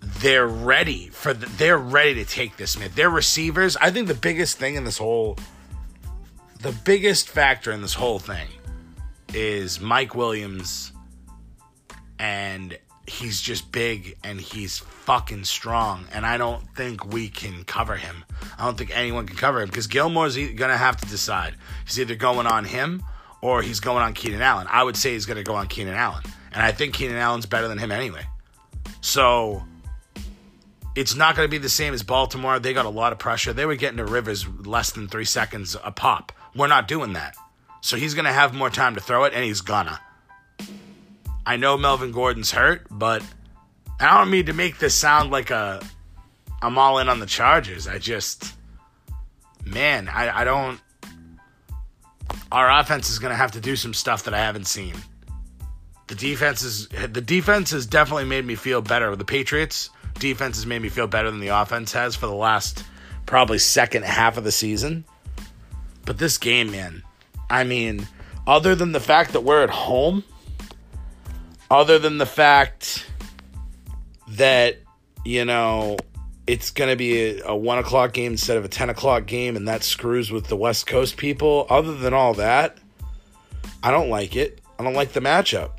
they're 0.00 0.46
ready 0.46 1.08
for 1.08 1.34
the, 1.34 1.46
they're 1.58 1.78
ready 1.78 2.14
to 2.14 2.24
take 2.24 2.56
this 2.56 2.78
man. 2.78 2.90
Their 2.94 3.10
receivers, 3.10 3.76
I 3.76 3.90
think 3.90 4.08
the 4.08 4.14
biggest 4.14 4.56
thing 4.56 4.76
in 4.76 4.84
this 4.84 4.98
whole 4.98 5.36
the 6.60 6.72
biggest 6.72 7.28
factor 7.28 7.70
in 7.70 7.82
this 7.82 7.94
whole 7.94 8.18
thing 8.18 8.48
is 9.34 9.78
Mike 9.78 10.14
Williams 10.14 10.90
and 12.18 12.78
he's 13.06 13.40
just 13.40 13.70
big 13.72 14.16
and 14.24 14.40
he's 14.40 14.78
fucking 14.78 15.44
strong 15.44 16.06
and 16.12 16.26
I 16.26 16.36
don't 16.36 16.62
think 16.74 17.06
we 17.12 17.28
can 17.28 17.64
cover 17.64 17.96
him. 17.96 18.24
I 18.58 18.64
don't 18.64 18.76
think 18.76 18.96
anyone 18.96 19.26
can 19.26 19.36
cover 19.36 19.60
him 19.60 19.68
because 19.68 19.86
Gilmore's 19.86 20.36
going 20.36 20.56
to 20.56 20.76
have 20.76 20.96
to 20.98 21.06
decide. 21.06 21.54
He's 21.84 22.00
either 22.00 22.14
going 22.14 22.46
on 22.46 22.64
him 22.64 23.02
or 23.40 23.62
he's 23.62 23.80
going 23.80 24.02
on 24.02 24.14
Keenan 24.14 24.42
Allen. 24.42 24.66
I 24.70 24.82
would 24.82 24.96
say 24.96 25.12
he's 25.12 25.26
going 25.26 25.36
to 25.36 25.44
go 25.44 25.54
on 25.54 25.68
Keenan 25.68 25.94
Allen. 25.94 26.24
And 26.52 26.62
I 26.62 26.72
think 26.72 26.94
Keenan 26.94 27.16
Allen's 27.16 27.46
better 27.46 27.68
than 27.68 27.78
him 27.78 27.92
anyway. 27.92 28.26
So 29.00 29.62
it's 30.96 31.14
not 31.14 31.36
going 31.36 31.46
to 31.46 31.50
be 31.50 31.58
the 31.58 31.68
same 31.68 31.92
as 31.92 32.02
Baltimore. 32.02 32.58
They 32.58 32.72
got 32.72 32.86
a 32.86 32.90
lot 32.90 33.12
of 33.12 33.18
pressure. 33.18 33.52
They 33.52 33.66
were 33.66 33.76
getting 33.76 33.98
to 33.98 34.04
Rivers 34.04 34.48
less 34.48 34.90
than 34.90 35.08
three 35.08 35.26
seconds 35.26 35.76
a 35.84 35.92
pop. 35.92 36.32
We're 36.54 36.68
not 36.68 36.88
doing 36.88 37.12
that. 37.12 37.36
So 37.82 37.96
he's 37.96 38.14
going 38.14 38.24
to 38.24 38.32
have 38.32 38.54
more 38.54 38.70
time 38.70 38.94
to 38.94 39.00
throw 39.00 39.24
it, 39.24 39.34
and 39.34 39.44
he's 39.44 39.60
gonna. 39.60 40.00
I 41.46 41.56
know 41.56 41.78
Melvin 41.78 42.10
Gordon's 42.10 42.50
hurt, 42.50 42.86
but 42.90 43.22
I 44.00 44.18
don't 44.18 44.30
mean 44.30 44.46
to 44.46 44.52
make 44.52 44.78
this 44.78 44.94
sound 44.94 45.30
like 45.30 45.50
a 45.50 45.80
I'm 46.60 46.76
all 46.78 46.98
in 46.98 47.08
on 47.08 47.20
the 47.20 47.26
Chargers. 47.26 47.86
I 47.86 47.98
just, 47.98 48.54
man, 49.64 50.08
I, 50.08 50.40
I 50.40 50.44
don't. 50.44 50.80
Our 52.50 52.80
offense 52.80 53.10
is 53.10 53.18
going 53.18 53.30
to 53.30 53.36
have 53.36 53.52
to 53.52 53.60
do 53.60 53.76
some 53.76 53.94
stuff 53.94 54.24
that 54.24 54.34
I 54.34 54.38
haven't 54.38 54.66
seen. 54.66 54.94
The 56.08 56.14
defense 56.14 56.62
is 56.62 56.88
the 56.88 57.20
defense 57.20 57.70
has 57.70 57.86
definitely 57.86 58.24
made 58.24 58.44
me 58.44 58.54
feel 58.54 58.82
better. 58.82 59.14
The 59.16 59.24
Patriots 59.24 59.90
defense 60.18 60.56
has 60.56 60.66
made 60.66 60.82
me 60.82 60.88
feel 60.88 61.06
better 61.06 61.30
than 61.30 61.40
the 61.40 61.48
offense 61.48 61.92
has 61.92 62.16
for 62.16 62.26
the 62.26 62.34
last 62.34 62.84
probably 63.26 63.58
second 63.58 64.04
half 64.04 64.36
of 64.36 64.44
the 64.44 64.52
season. 64.52 65.04
But 66.04 66.18
this 66.18 66.38
game, 66.38 66.70
man, 66.70 67.02
I 67.50 67.64
mean, 67.64 68.06
other 68.46 68.74
than 68.74 68.92
the 68.92 69.00
fact 69.00 69.32
that 69.32 69.42
we're 69.42 69.62
at 69.62 69.70
home, 69.70 70.24
other 71.70 71.98
than 71.98 72.18
the 72.18 72.26
fact 72.26 73.06
that, 74.28 74.78
you 75.24 75.44
know, 75.44 75.96
it's 76.46 76.70
going 76.70 76.90
to 76.90 76.96
be 76.96 77.40
a, 77.40 77.46
a, 77.46 77.56
one 77.56 77.78
o'clock 77.78 78.12
game 78.12 78.32
instead 78.32 78.56
of 78.56 78.64
a 78.64 78.68
10 78.68 78.90
o'clock 78.90 79.26
game, 79.26 79.56
and 79.56 79.66
that 79.68 79.82
screws 79.82 80.30
with 80.30 80.46
the 80.46 80.56
West 80.56 80.86
Coast 80.86 81.16
people, 81.16 81.66
other 81.68 81.94
than 81.94 82.14
all 82.14 82.34
that, 82.34 82.78
I 83.82 83.90
don't 83.90 84.08
like 84.08 84.36
it. 84.36 84.60
I 84.78 84.84
don't 84.84 84.94
like 84.94 85.12
the 85.12 85.20
matchup. 85.20 85.72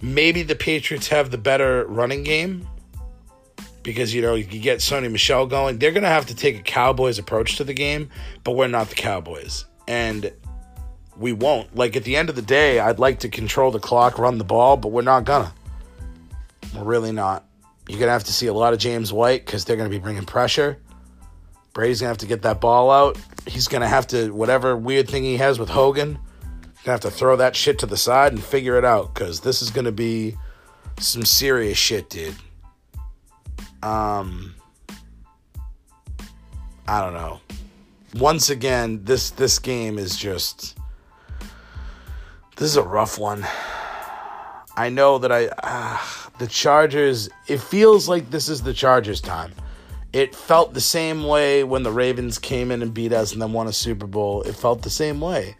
Maybe 0.00 0.42
the 0.42 0.54
Patriots 0.54 1.08
have 1.08 1.30
the 1.30 1.38
better 1.38 1.84
running 1.86 2.22
game 2.22 2.68
because 3.82 4.14
you 4.14 4.20
know 4.20 4.34
you 4.34 4.44
get 4.44 4.78
Sony 4.80 5.10
Michel 5.10 5.46
going. 5.46 5.78
They're 5.78 5.92
gonna 5.92 6.08
have 6.08 6.26
to 6.26 6.34
take 6.34 6.58
a 6.58 6.62
Cowboys 6.62 7.18
approach 7.18 7.56
to 7.56 7.64
the 7.64 7.72
game, 7.72 8.10
but 8.44 8.52
we're 8.52 8.68
not 8.68 8.90
the 8.90 8.94
Cowboys, 8.94 9.64
and 9.88 10.32
we 11.18 11.32
won't. 11.32 11.74
Like 11.74 11.96
at 11.96 12.04
the 12.04 12.16
end 12.16 12.30
of 12.30 12.36
the 12.36 12.42
day, 12.42 12.78
I'd 12.78 12.98
like 12.98 13.20
to 13.20 13.28
control 13.28 13.70
the 13.70 13.80
clock, 13.80 14.18
run 14.18 14.38
the 14.38 14.44
ball, 14.44 14.76
but 14.76 14.88
we're 14.88 15.02
not 15.02 15.24
gonna. 15.24 15.52
We're 16.74 16.84
really 16.84 17.12
not. 17.12 17.44
You're 17.88 17.98
gonna 17.98 18.12
have 18.12 18.24
to 18.24 18.32
see 18.32 18.46
a 18.46 18.52
lot 18.52 18.72
of 18.72 18.78
James 18.78 19.12
White 19.12 19.44
because 19.44 19.64
they're 19.64 19.76
gonna 19.76 19.88
be 19.88 19.98
bringing 19.98 20.24
pressure. 20.24 20.78
Brady's 21.72 22.00
gonna 22.00 22.10
have 22.10 22.18
to 22.18 22.26
get 22.26 22.42
that 22.42 22.60
ball 22.60 22.90
out. 22.90 23.18
He's 23.46 23.68
gonna 23.68 23.88
have 23.88 24.06
to 24.08 24.30
whatever 24.30 24.76
weird 24.76 25.08
thing 25.08 25.24
he 25.24 25.36
has 25.38 25.58
with 25.58 25.68
Hogan. 25.68 26.18
Gonna 26.84 26.94
have 26.94 27.00
to 27.00 27.10
throw 27.10 27.36
that 27.36 27.56
shit 27.56 27.78
to 27.80 27.86
the 27.86 27.96
side 27.96 28.32
and 28.32 28.42
figure 28.42 28.78
it 28.78 28.84
out 28.84 29.14
because 29.14 29.40
this 29.40 29.62
is 29.62 29.70
gonna 29.70 29.92
be 29.92 30.36
some 31.00 31.24
serious 31.24 31.78
shit, 31.78 32.10
dude. 32.10 32.36
Um, 33.82 34.54
I 36.86 37.00
don't 37.00 37.14
know. 37.14 37.40
Once 38.14 38.50
again, 38.50 39.04
this 39.04 39.30
this 39.30 39.58
game 39.58 39.98
is 39.98 40.16
just 40.16 40.78
this 42.58 42.70
is 42.70 42.76
a 42.76 42.82
rough 42.82 43.18
one. 43.18 43.46
I 44.76 44.88
know 44.90 45.18
that 45.18 45.30
I 45.30 45.46
uh, 45.62 45.98
the 46.38 46.46
Chargers. 46.48 47.28
It 47.46 47.60
feels 47.60 48.08
like 48.08 48.30
this 48.30 48.48
is 48.48 48.62
the 48.62 48.74
Chargers' 48.74 49.20
time. 49.20 49.52
It 50.12 50.34
felt 50.34 50.74
the 50.74 50.80
same 50.80 51.24
way 51.24 51.62
when 51.64 51.82
the 51.84 51.92
Ravens 51.92 52.38
came 52.38 52.70
in 52.70 52.82
and 52.82 52.92
beat 52.92 53.12
us 53.12 53.32
and 53.32 53.40
then 53.40 53.52
won 53.52 53.68
a 53.68 53.72
Super 53.72 54.06
Bowl. 54.06 54.42
It 54.42 54.54
felt 54.54 54.82
the 54.82 54.90
same 54.90 55.20
way. 55.20 55.56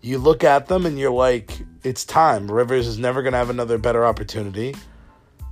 You 0.00 0.18
look 0.18 0.42
at 0.42 0.66
them 0.66 0.86
and 0.86 0.98
you're 0.98 1.10
like, 1.10 1.60
it's 1.82 2.04
time. 2.04 2.50
Rivers 2.50 2.86
is 2.86 2.98
never 2.98 3.22
going 3.22 3.32
to 3.32 3.38
have 3.38 3.50
another 3.50 3.78
better 3.78 4.04
opportunity. 4.04 4.74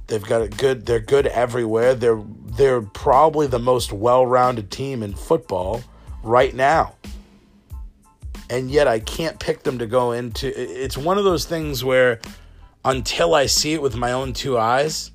They've 0.09 0.23
got 0.23 0.43
a 0.43 0.49
good. 0.49 0.85
They're 0.85 1.01
good 1.01 1.27
everywhere. 1.29 1.95
They're 1.95 2.23
they're 2.57 2.83
probably 2.83 3.47
the 3.47 3.61
most 3.61 3.93
well-rounded 3.93 4.71
team 4.71 5.03
in 5.03 5.15
football 5.15 5.83
right 6.23 6.55
now. 6.55 6.97
And 8.53 8.71
yet 8.71 8.87
I 8.87 9.01
can't 9.01 9.41
pick 9.41 9.63
them 9.63 9.79
to 9.79 9.87
go 9.87 10.13
into. 10.13 10.47
It's 10.55 10.99
one 10.99 11.17
of 11.17 11.25
those 11.25 11.47
things 11.47 11.83
where 11.83 12.21
until 12.85 13.35
I 13.35 13.47
see 13.47 13.73
it 13.73 13.81
with 13.81 13.97
my 13.97 14.13
own 14.13 14.35
two 14.35 14.59
eyes, 14.59 15.11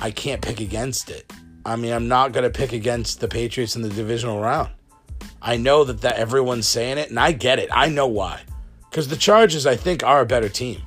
I 0.00 0.10
can't 0.10 0.42
pick 0.42 0.58
against 0.58 1.10
it. 1.10 1.32
I 1.64 1.76
mean, 1.76 1.92
I'm 1.92 2.08
not 2.08 2.32
going 2.32 2.42
to 2.42 2.50
pick 2.50 2.72
against 2.72 3.20
the 3.20 3.28
Patriots 3.28 3.76
in 3.76 3.82
the 3.82 3.88
divisional 3.88 4.40
round. 4.40 4.70
I 5.40 5.56
know 5.58 5.84
that, 5.84 6.00
that 6.00 6.16
everyone's 6.16 6.66
saying 6.66 6.98
it, 6.98 7.08
and 7.08 7.20
I 7.20 7.30
get 7.30 7.60
it. 7.60 7.68
I 7.72 7.88
know 7.88 8.08
why. 8.08 8.40
Because 8.90 9.06
the 9.06 9.16
Chargers, 9.16 9.64
I 9.64 9.76
think, 9.76 10.02
are 10.02 10.20
a 10.20 10.26
better 10.26 10.48
team. 10.48 10.82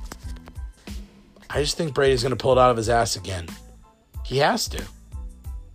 I 1.48 1.62
just 1.62 1.78
think 1.78 1.94
Brady's 1.94 2.22
going 2.22 2.30
to 2.30 2.36
pull 2.36 2.52
it 2.52 2.58
out 2.58 2.70
of 2.70 2.76
his 2.76 2.90
ass 2.90 3.16
again. 3.16 3.48
He 4.22 4.36
has 4.36 4.68
to. 4.68 4.84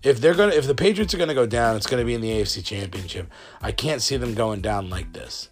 If 0.03 0.19
they're 0.19 0.33
to 0.51 0.57
if 0.57 0.67
the 0.67 0.75
Patriots 0.75 1.13
are 1.13 1.17
to 1.29 1.33
go 1.33 1.45
down, 1.45 1.77
it's 1.77 1.87
to 1.99 2.05
be 2.05 2.13
in 2.13 2.21
the 2.21 2.29
AFC 2.29 2.63
Championship. 2.63 3.31
I 3.61 3.71
can't 3.71 4.01
see 4.01 4.17
them 4.17 4.33
going 4.33 4.61
down 4.61 4.89
like 4.89 5.13
this. 5.13 5.49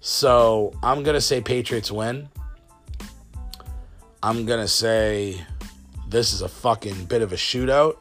So, 0.00 0.72
I'm 0.82 1.02
to 1.14 1.20
say 1.20 1.40
Patriots 1.40 1.90
win. 1.90 2.28
I'm 4.22 4.44
to 4.60 4.68
say 4.68 5.44
this 6.06 6.32
is 6.32 6.42
a 6.42 6.48
fucking 6.48 7.06
bit 7.06 7.22
of 7.22 7.32
a 7.32 7.36
shootout. 7.36 7.96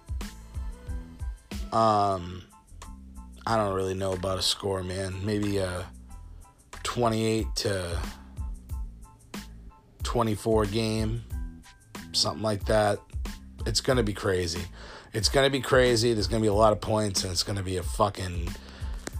Um 1.72 2.44
I 3.48 3.58
don't 3.58 3.76
really 3.76 3.94
know 3.94 4.14
about 4.14 4.40
a 4.40 4.42
score, 4.42 4.84
man. 4.84 5.24
Maybe 5.24 5.58
a 5.58 5.70
uh, 5.70 5.84
28 6.82 7.46
to 7.58 8.00
24 10.02 10.66
game, 10.66 11.24
something 12.12 12.42
like 12.42 12.66
that. 12.66 13.00
It's 13.68 13.82
to 13.98 14.04
be 14.04 14.14
crazy. 14.14 14.62
It's 15.16 15.30
going 15.30 15.46
to 15.46 15.50
be 15.50 15.62
crazy. 15.62 16.14
There's 16.14 16.28
going 16.28 16.42
to 16.42 16.44
be 16.44 16.50
a 16.50 16.54
lot 16.54 16.74
of 16.74 16.82
points, 16.82 17.24
and 17.24 17.32
it's 17.32 17.42
going 17.42 17.58
to 17.58 17.64
be 17.64 17.78
a 17.78 17.84
fucking. 17.84 18.50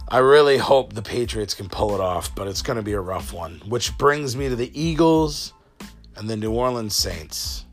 I 0.08 0.18
really 0.18 0.58
hope 0.58 0.92
the 0.92 1.00
Patriots 1.00 1.54
can 1.54 1.70
pull 1.70 1.94
it 1.94 2.02
off, 2.02 2.34
but 2.34 2.46
it's 2.46 2.60
going 2.60 2.76
to 2.76 2.82
be 2.82 2.92
a 2.92 3.00
rough 3.00 3.32
one. 3.32 3.62
Which 3.66 3.96
brings 3.96 4.36
me 4.36 4.50
to 4.50 4.56
the 4.56 4.70
Eagles 4.78 5.54
and 6.14 6.28
the 6.28 6.36
New 6.36 6.52
Orleans 6.52 6.94
Saints. 6.94 7.64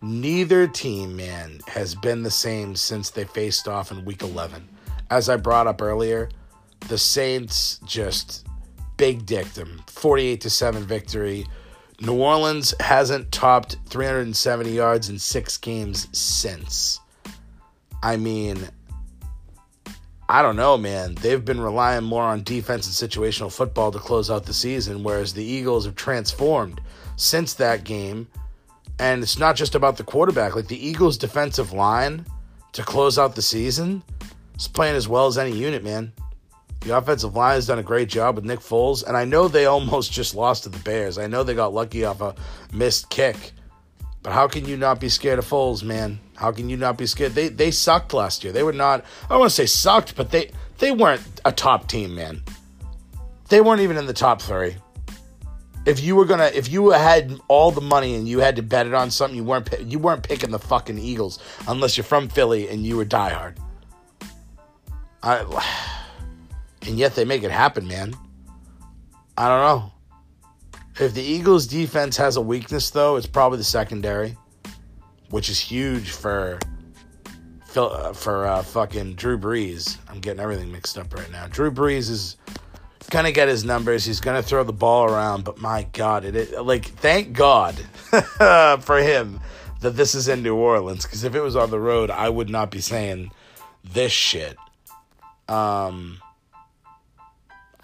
Neither 0.00 0.68
team, 0.68 1.16
man, 1.16 1.58
has 1.66 1.96
been 1.96 2.22
the 2.22 2.30
same 2.30 2.76
since 2.76 3.10
they 3.10 3.24
faced 3.24 3.66
off 3.66 3.90
in 3.90 4.04
week 4.04 4.22
11. 4.22 4.68
As 5.10 5.28
I 5.28 5.36
brought 5.36 5.66
up 5.66 5.82
earlier, 5.82 6.28
the 6.88 6.98
Saints 6.98 7.80
just 7.84 8.46
big 8.96 9.26
them, 9.26 9.82
48 9.88 10.40
to 10.42 10.50
7 10.50 10.84
victory. 10.84 11.46
New 12.00 12.20
Orleans 12.20 12.74
hasn't 12.80 13.30
topped 13.30 13.76
370 13.88 14.70
yards 14.70 15.08
in 15.08 15.18
six 15.18 15.56
games 15.56 16.08
since. 16.16 17.00
I 18.02 18.16
mean, 18.16 18.68
I 20.28 20.42
don't 20.42 20.56
know, 20.56 20.76
man. 20.76 21.14
They've 21.14 21.44
been 21.44 21.60
relying 21.60 22.04
more 22.04 22.24
on 22.24 22.42
defense 22.42 22.86
and 22.86 23.10
situational 23.10 23.52
football 23.52 23.92
to 23.92 23.98
close 23.98 24.30
out 24.30 24.46
the 24.46 24.54
season, 24.54 25.02
whereas 25.02 25.34
the 25.34 25.44
Eagles 25.44 25.84
have 25.84 25.94
transformed 25.94 26.80
since 27.16 27.54
that 27.54 27.84
game. 27.84 28.28
And 28.98 29.22
it's 29.22 29.38
not 29.38 29.56
just 29.56 29.74
about 29.74 29.96
the 29.96 30.04
quarterback. 30.04 30.56
Like 30.56 30.68
the 30.68 30.86
Eagles' 30.86 31.18
defensive 31.18 31.72
line 31.72 32.26
to 32.72 32.82
close 32.82 33.18
out 33.18 33.34
the 33.34 33.42
season 33.42 34.02
is 34.58 34.68
playing 34.68 34.96
as 34.96 35.08
well 35.08 35.26
as 35.26 35.38
any 35.38 35.52
unit, 35.52 35.84
man. 35.84 36.12
The 36.84 36.96
offensive 36.96 37.34
line 37.34 37.54
has 37.54 37.66
done 37.66 37.78
a 37.78 37.82
great 37.82 38.08
job 38.10 38.36
with 38.36 38.44
Nick 38.44 38.60
Foles, 38.60 39.06
and 39.06 39.16
I 39.16 39.24
know 39.24 39.48
they 39.48 39.64
almost 39.64 40.12
just 40.12 40.34
lost 40.34 40.64
to 40.64 40.68
the 40.68 40.78
Bears. 40.80 41.16
I 41.16 41.26
know 41.26 41.42
they 41.42 41.54
got 41.54 41.72
lucky 41.72 42.04
off 42.04 42.20
a 42.20 42.34
missed 42.72 43.08
kick. 43.08 43.52
But 44.22 44.32
how 44.32 44.48
can 44.48 44.66
you 44.66 44.76
not 44.76 45.00
be 45.00 45.08
scared 45.08 45.38
of 45.38 45.46
Foles, 45.46 45.82
man? 45.82 46.18
How 46.34 46.50
can 46.50 46.68
you 46.70 46.76
not 46.76 46.96
be 46.96 47.06
scared? 47.06 47.32
They 47.32 47.48
they 47.48 47.70
sucked 47.70 48.14
last 48.14 48.42
year. 48.42 48.52
They 48.52 48.62
were 48.62 48.72
not 48.72 49.04
I 49.28 49.36
want 49.36 49.50
to 49.50 49.54
say 49.54 49.66
sucked, 49.66 50.16
but 50.16 50.30
they 50.30 50.50
they 50.78 50.92
weren't 50.92 51.22
a 51.44 51.52
top 51.52 51.88
team, 51.88 52.14
man. 52.14 52.42
They 53.48 53.60
weren't 53.60 53.82
even 53.82 53.98
in 53.98 54.06
the 54.06 54.14
top 54.14 54.40
3. 54.40 54.76
If 55.86 56.00
you 56.00 56.16
were 56.16 56.24
gonna, 56.24 56.50
if 56.54 56.70
you 56.70 56.90
had 56.90 57.38
all 57.48 57.70
the 57.70 57.82
money 57.82 58.14
and 58.14 58.26
you 58.26 58.38
had 58.40 58.56
to 58.56 58.62
bet 58.62 58.86
it 58.86 58.94
on 58.94 59.10
something, 59.10 59.36
you 59.36 59.44
weren't 59.44 59.68
you 59.82 59.98
weren't 59.98 60.22
picking 60.22 60.50
the 60.50 60.58
fucking 60.58 60.98
Eagles 60.98 61.38
unless 61.68 61.96
you're 61.96 62.04
from 62.04 62.28
Philly 62.28 62.68
and 62.68 62.84
you 62.84 62.96
were 62.96 63.04
diehard. 63.04 63.56
I, 65.22 65.90
and 66.86 66.98
yet 66.98 67.14
they 67.14 67.24
make 67.24 67.42
it 67.42 67.50
happen, 67.50 67.86
man. 67.86 68.14
I 69.36 69.48
don't 69.48 69.60
know. 69.60 69.92
If 71.00 71.14
the 71.14 71.22
Eagles' 71.22 71.66
defense 71.66 72.16
has 72.18 72.36
a 72.36 72.40
weakness, 72.40 72.90
though, 72.90 73.16
it's 73.16 73.26
probably 73.26 73.58
the 73.58 73.64
secondary, 73.64 74.36
which 75.30 75.48
is 75.48 75.58
huge 75.58 76.10
for 76.10 76.58
for 77.74 78.46
uh, 78.46 78.62
fucking 78.62 79.14
Drew 79.14 79.36
Brees. 79.36 79.98
I'm 80.08 80.20
getting 80.20 80.38
everything 80.38 80.70
mixed 80.70 80.96
up 80.96 81.12
right 81.12 81.30
now. 81.32 81.48
Drew 81.48 81.72
Brees 81.72 82.08
is 82.08 82.36
gonna 83.10 83.32
get 83.32 83.48
his 83.48 83.64
numbers. 83.64 84.04
He's 84.04 84.20
gonna 84.20 84.42
throw 84.42 84.62
the 84.62 84.72
ball 84.72 85.06
around, 85.06 85.42
but 85.42 85.60
my 85.60 85.88
God, 85.92 86.24
it, 86.24 86.36
it 86.36 86.62
like 86.62 86.84
thank 86.84 87.32
God 87.32 87.74
for 88.84 88.98
him 88.98 89.40
that 89.80 89.96
this 89.96 90.14
is 90.14 90.28
in 90.28 90.44
New 90.44 90.54
Orleans. 90.54 91.04
Because 91.04 91.24
if 91.24 91.34
it 91.34 91.40
was 91.40 91.56
on 91.56 91.70
the 91.70 91.80
road, 91.80 92.10
I 92.10 92.28
would 92.28 92.48
not 92.48 92.70
be 92.70 92.80
saying 92.80 93.32
this 93.82 94.12
shit. 94.12 94.56
Um. 95.48 96.20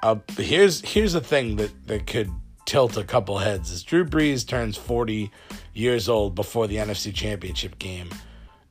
Uh, 0.02 0.16
here's 0.36 0.80
here's 0.80 1.12
the 1.12 1.20
thing 1.20 1.56
that 1.56 1.86
that 1.86 2.06
could 2.06 2.30
tilt 2.64 2.96
a 2.96 3.04
couple 3.04 3.38
heads 3.38 3.70
is 3.70 3.82
Drew 3.82 4.04
Brees 4.04 4.46
turns 4.46 4.76
40 4.76 5.30
years 5.74 6.08
old 6.08 6.34
before 6.34 6.66
the 6.66 6.76
NFC 6.76 7.12
Championship 7.12 7.78
game. 7.78 8.08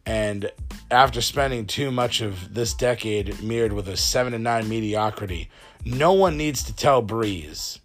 And 0.06 0.52
after 0.90 1.22
spending 1.22 1.68
too 1.68 1.92
much 1.92 2.22
of 2.22 2.54
this 2.54 2.74
decade 2.74 3.44
mirrored 3.44 3.74
with 3.74 3.88
a 3.90 3.98
7 3.98 4.34
and 4.34 4.44
9 4.44 4.68
mediocrity, 4.68 5.50
no 5.86 6.14
one 6.14 6.38
needs 6.38 6.64
to 6.64 6.76
tell 6.76 7.04
Brees 7.04 7.80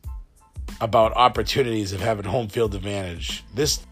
about 0.80 1.12
opportunities 1.14 1.92
of 1.92 2.00
having 2.00 2.24
home 2.24 2.48
field 2.48 2.74
advantage. 2.74 3.44
This 3.54 3.84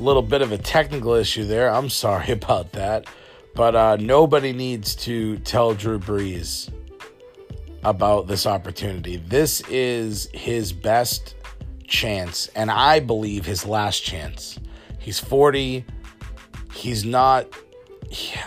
little 0.00 0.22
bit 0.22 0.42
of 0.42 0.52
a 0.52 0.58
technical 0.58 1.14
issue 1.14 1.44
there. 1.44 1.70
I'm 1.70 1.88
sorry 1.88 2.32
about 2.32 2.72
that. 2.72 3.06
But 3.54 3.74
uh, 3.74 3.96
nobody 3.96 4.52
needs 4.52 4.94
to 4.96 5.38
tell 5.38 5.74
Drew 5.74 5.98
Brees 5.98 6.72
about 7.82 8.26
this 8.26 8.46
opportunity. 8.46 9.16
This 9.16 9.60
is 9.68 10.28
his 10.32 10.72
best 10.72 11.34
chance, 11.86 12.48
and 12.54 12.70
I 12.70 13.00
believe 13.00 13.44
his 13.44 13.66
last 13.66 14.00
chance. 14.00 14.58
He's 14.98 15.18
40. 15.18 15.84
He's 16.72 17.04
not, 17.04 17.48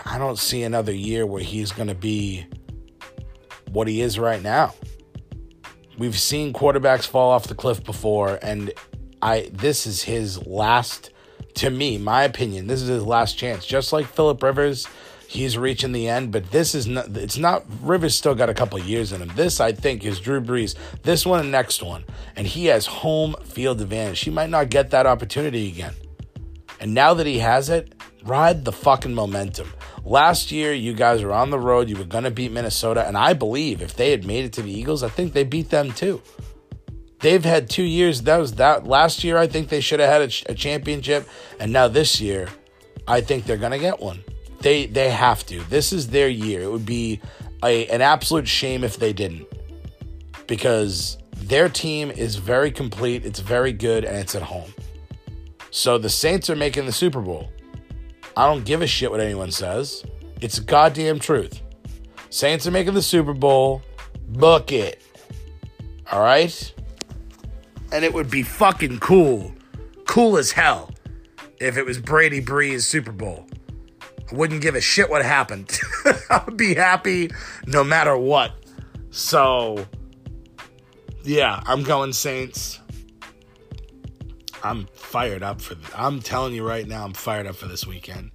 I 0.06 0.18
don't 0.18 0.38
see 0.38 0.62
another 0.62 0.92
year 0.92 1.26
where 1.26 1.42
he's 1.42 1.72
going 1.72 1.88
to 1.88 1.94
be 1.94 2.46
what 3.70 3.88
he 3.88 4.00
is 4.00 4.18
right 4.18 4.42
now. 4.42 4.72
We've 5.98 6.18
seen 6.18 6.52
quarterbacks 6.52 7.06
fall 7.06 7.30
off 7.30 7.46
the 7.46 7.54
cliff 7.54 7.84
before, 7.84 8.38
and 8.42 8.72
I 9.22 9.50
this 9.52 9.86
is 9.86 10.02
his 10.02 10.44
last 10.46 11.10
to 11.54 11.70
me, 11.70 11.98
my 11.98 12.24
opinion, 12.24 12.66
this 12.66 12.82
is 12.82 12.88
his 12.88 13.04
last 13.04 13.38
chance. 13.38 13.64
Just 13.64 13.92
like 13.92 14.06
Philip 14.06 14.42
Rivers, 14.42 14.88
he's 15.28 15.56
reaching 15.56 15.92
the 15.92 16.08
end, 16.08 16.32
but 16.32 16.50
this 16.50 16.74
is 16.74 16.86
not, 16.86 17.16
it's 17.16 17.38
not, 17.38 17.64
Rivers 17.80 18.16
still 18.16 18.34
got 18.34 18.48
a 18.48 18.54
couple 18.54 18.78
years 18.80 19.12
in 19.12 19.22
him. 19.22 19.32
This, 19.34 19.60
I 19.60 19.72
think, 19.72 20.04
is 20.04 20.20
Drew 20.20 20.40
Brees, 20.40 20.74
this 21.02 21.24
one 21.24 21.40
and 21.40 21.52
next 21.52 21.82
one. 21.82 22.04
And 22.36 22.46
he 22.46 22.66
has 22.66 22.86
home 22.86 23.36
field 23.44 23.80
advantage. 23.80 24.20
He 24.20 24.30
might 24.30 24.50
not 24.50 24.68
get 24.68 24.90
that 24.90 25.06
opportunity 25.06 25.68
again. 25.68 25.94
And 26.80 26.92
now 26.92 27.14
that 27.14 27.26
he 27.26 27.38
has 27.38 27.68
it, 27.68 27.94
ride 28.24 28.64
the 28.64 28.72
fucking 28.72 29.14
momentum. 29.14 29.72
Last 30.04 30.52
year, 30.52 30.72
you 30.72 30.92
guys 30.92 31.22
were 31.22 31.32
on 31.32 31.50
the 31.50 31.58
road. 31.58 31.88
You 31.88 31.96
were 31.96 32.04
going 32.04 32.24
to 32.24 32.30
beat 32.30 32.52
Minnesota. 32.52 33.06
And 33.06 33.16
I 33.16 33.32
believe 33.32 33.80
if 33.80 33.94
they 33.94 34.10
had 34.10 34.26
made 34.26 34.44
it 34.44 34.52
to 34.54 34.62
the 34.62 34.72
Eagles, 34.72 35.02
I 35.02 35.08
think 35.08 35.32
they 35.32 35.44
beat 35.44 35.70
them 35.70 35.92
too. 35.92 36.20
They've 37.24 37.42
had 37.42 37.70
two 37.70 37.84
years. 37.84 38.20
That 38.24 38.36
was 38.36 38.52
that 38.56 38.86
last 38.86 39.24
year. 39.24 39.38
I 39.38 39.46
think 39.46 39.70
they 39.70 39.80
should 39.80 39.98
have 39.98 40.10
had 40.10 40.20
a, 40.20 40.52
a 40.52 40.54
championship, 40.54 41.26
and 41.58 41.72
now 41.72 41.88
this 41.88 42.20
year, 42.20 42.50
I 43.08 43.22
think 43.22 43.46
they're 43.46 43.56
gonna 43.56 43.78
get 43.78 43.98
one. 43.98 44.22
They 44.60 44.84
they 44.84 45.08
have 45.08 45.46
to. 45.46 45.60
This 45.70 45.90
is 45.90 46.08
their 46.08 46.28
year. 46.28 46.60
It 46.60 46.70
would 46.70 46.84
be 46.84 47.22
a, 47.62 47.86
an 47.86 48.02
absolute 48.02 48.46
shame 48.46 48.84
if 48.84 48.98
they 48.98 49.14
didn't, 49.14 49.46
because 50.46 51.16
their 51.38 51.70
team 51.70 52.10
is 52.10 52.36
very 52.36 52.70
complete. 52.70 53.24
It's 53.24 53.40
very 53.40 53.72
good, 53.72 54.04
and 54.04 54.18
it's 54.18 54.34
at 54.34 54.42
home. 54.42 54.74
So 55.70 55.96
the 55.96 56.10
Saints 56.10 56.50
are 56.50 56.56
making 56.56 56.84
the 56.84 56.92
Super 56.92 57.22
Bowl. 57.22 57.50
I 58.36 58.46
don't 58.46 58.66
give 58.66 58.82
a 58.82 58.86
shit 58.86 59.10
what 59.10 59.20
anyone 59.20 59.50
says. 59.50 60.04
It's 60.42 60.58
goddamn 60.58 61.20
truth. 61.20 61.62
Saints 62.28 62.66
are 62.66 62.70
making 62.70 62.92
the 62.92 63.00
Super 63.00 63.32
Bowl. 63.32 63.80
Book 64.28 64.72
it. 64.72 65.00
All 66.12 66.20
right? 66.20 66.70
And 67.94 68.04
it 68.04 68.12
would 68.12 68.28
be 68.28 68.42
fucking 68.42 68.98
cool, 68.98 69.54
cool 70.08 70.36
as 70.36 70.50
hell, 70.50 70.90
if 71.60 71.76
it 71.76 71.86
was 71.86 72.00
Brady 72.00 72.42
Brees 72.44 72.82
Super 72.82 73.12
Bowl. 73.12 73.46
I 74.30 74.34
wouldn't 74.34 74.62
give 74.62 74.74
a 74.74 74.80
shit 74.80 75.08
what 75.08 75.24
happened. 75.24 75.78
I 76.04 76.42
would 76.44 76.56
be 76.56 76.74
happy 76.74 77.30
no 77.68 77.84
matter 77.84 78.16
what. 78.16 78.52
So, 79.10 79.86
yeah, 81.22 81.62
I'm 81.66 81.84
going 81.84 82.12
Saints. 82.12 82.80
I'm 84.64 84.88
fired 84.94 85.44
up 85.44 85.60
for. 85.60 85.76
I'm 85.96 86.20
telling 86.20 86.52
you 86.52 86.66
right 86.66 86.88
now, 86.88 87.04
I'm 87.04 87.12
fired 87.12 87.46
up 87.46 87.54
for 87.54 87.68
this 87.68 87.86
weekend. 87.86 88.32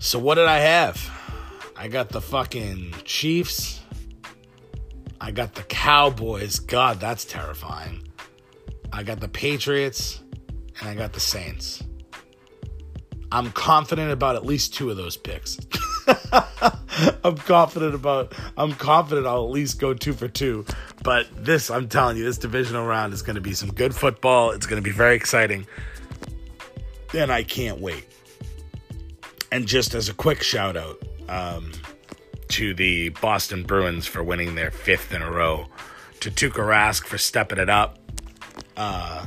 So 0.00 0.18
what 0.18 0.34
did 0.34 0.48
I 0.48 0.58
have? 0.58 1.10
I 1.76 1.88
got 1.88 2.10
the 2.10 2.20
fucking 2.20 2.94
Chiefs. 3.04 3.80
I 5.18 5.30
got 5.30 5.54
the 5.54 5.62
Cowboys. 5.62 6.58
God, 6.58 7.00
that's 7.00 7.24
terrifying. 7.24 8.03
I 8.94 9.02
got 9.02 9.18
the 9.18 9.28
Patriots, 9.28 10.22
and 10.78 10.88
I 10.88 10.94
got 10.94 11.12
the 11.12 11.20
Saints. 11.20 11.82
I'm 13.32 13.50
confident 13.50 14.12
about 14.12 14.36
at 14.36 14.46
least 14.46 14.72
two 14.72 14.88
of 14.88 14.96
those 14.96 15.16
picks. 15.16 15.58
I'm 17.24 17.36
confident 17.36 17.96
about 17.96 18.32
I'm 18.56 18.72
confident 18.74 19.26
I'll 19.26 19.46
at 19.46 19.50
least 19.50 19.80
go 19.80 19.94
two 19.94 20.12
for 20.12 20.28
two. 20.28 20.64
But 21.02 21.26
this, 21.44 21.72
I'm 21.72 21.88
telling 21.88 22.16
you, 22.16 22.22
this 22.22 22.38
divisional 22.38 22.86
round 22.86 23.12
is 23.12 23.22
gonna 23.22 23.40
be 23.40 23.52
some 23.52 23.72
good 23.72 23.96
football. 23.96 24.52
It's 24.52 24.66
gonna 24.66 24.80
be 24.80 24.92
very 24.92 25.16
exciting. 25.16 25.66
And 27.12 27.32
I 27.32 27.42
can't 27.42 27.80
wait. 27.80 28.06
And 29.50 29.66
just 29.66 29.94
as 29.94 30.08
a 30.08 30.14
quick 30.14 30.40
shout 30.40 30.76
out 30.76 31.02
um, 31.28 31.72
to 32.48 32.74
the 32.74 33.08
Boston 33.08 33.64
Bruins 33.64 34.06
for 34.06 34.22
winning 34.22 34.54
their 34.54 34.70
fifth 34.70 35.12
in 35.12 35.20
a 35.20 35.30
row, 35.32 35.66
to 36.20 36.30
Tuukka 36.30 36.64
Rask 36.64 37.06
for 37.06 37.18
stepping 37.18 37.58
it 37.58 37.68
up, 37.68 37.98
uh, 38.76 39.26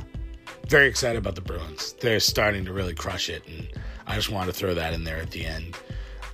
very 0.68 0.88
excited 0.88 1.18
about 1.18 1.34
the 1.34 1.40
Bruins. 1.40 1.94
They're 2.00 2.20
starting 2.20 2.64
to 2.66 2.72
really 2.72 2.94
crush 2.94 3.28
it, 3.28 3.42
and 3.46 3.68
I 4.06 4.14
just 4.14 4.30
wanted 4.30 4.52
to 4.52 4.58
throw 4.58 4.74
that 4.74 4.92
in 4.94 5.04
there 5.04 5.16
at 5.18 5.30
the 5.30 5.44
end. 5.46 5.76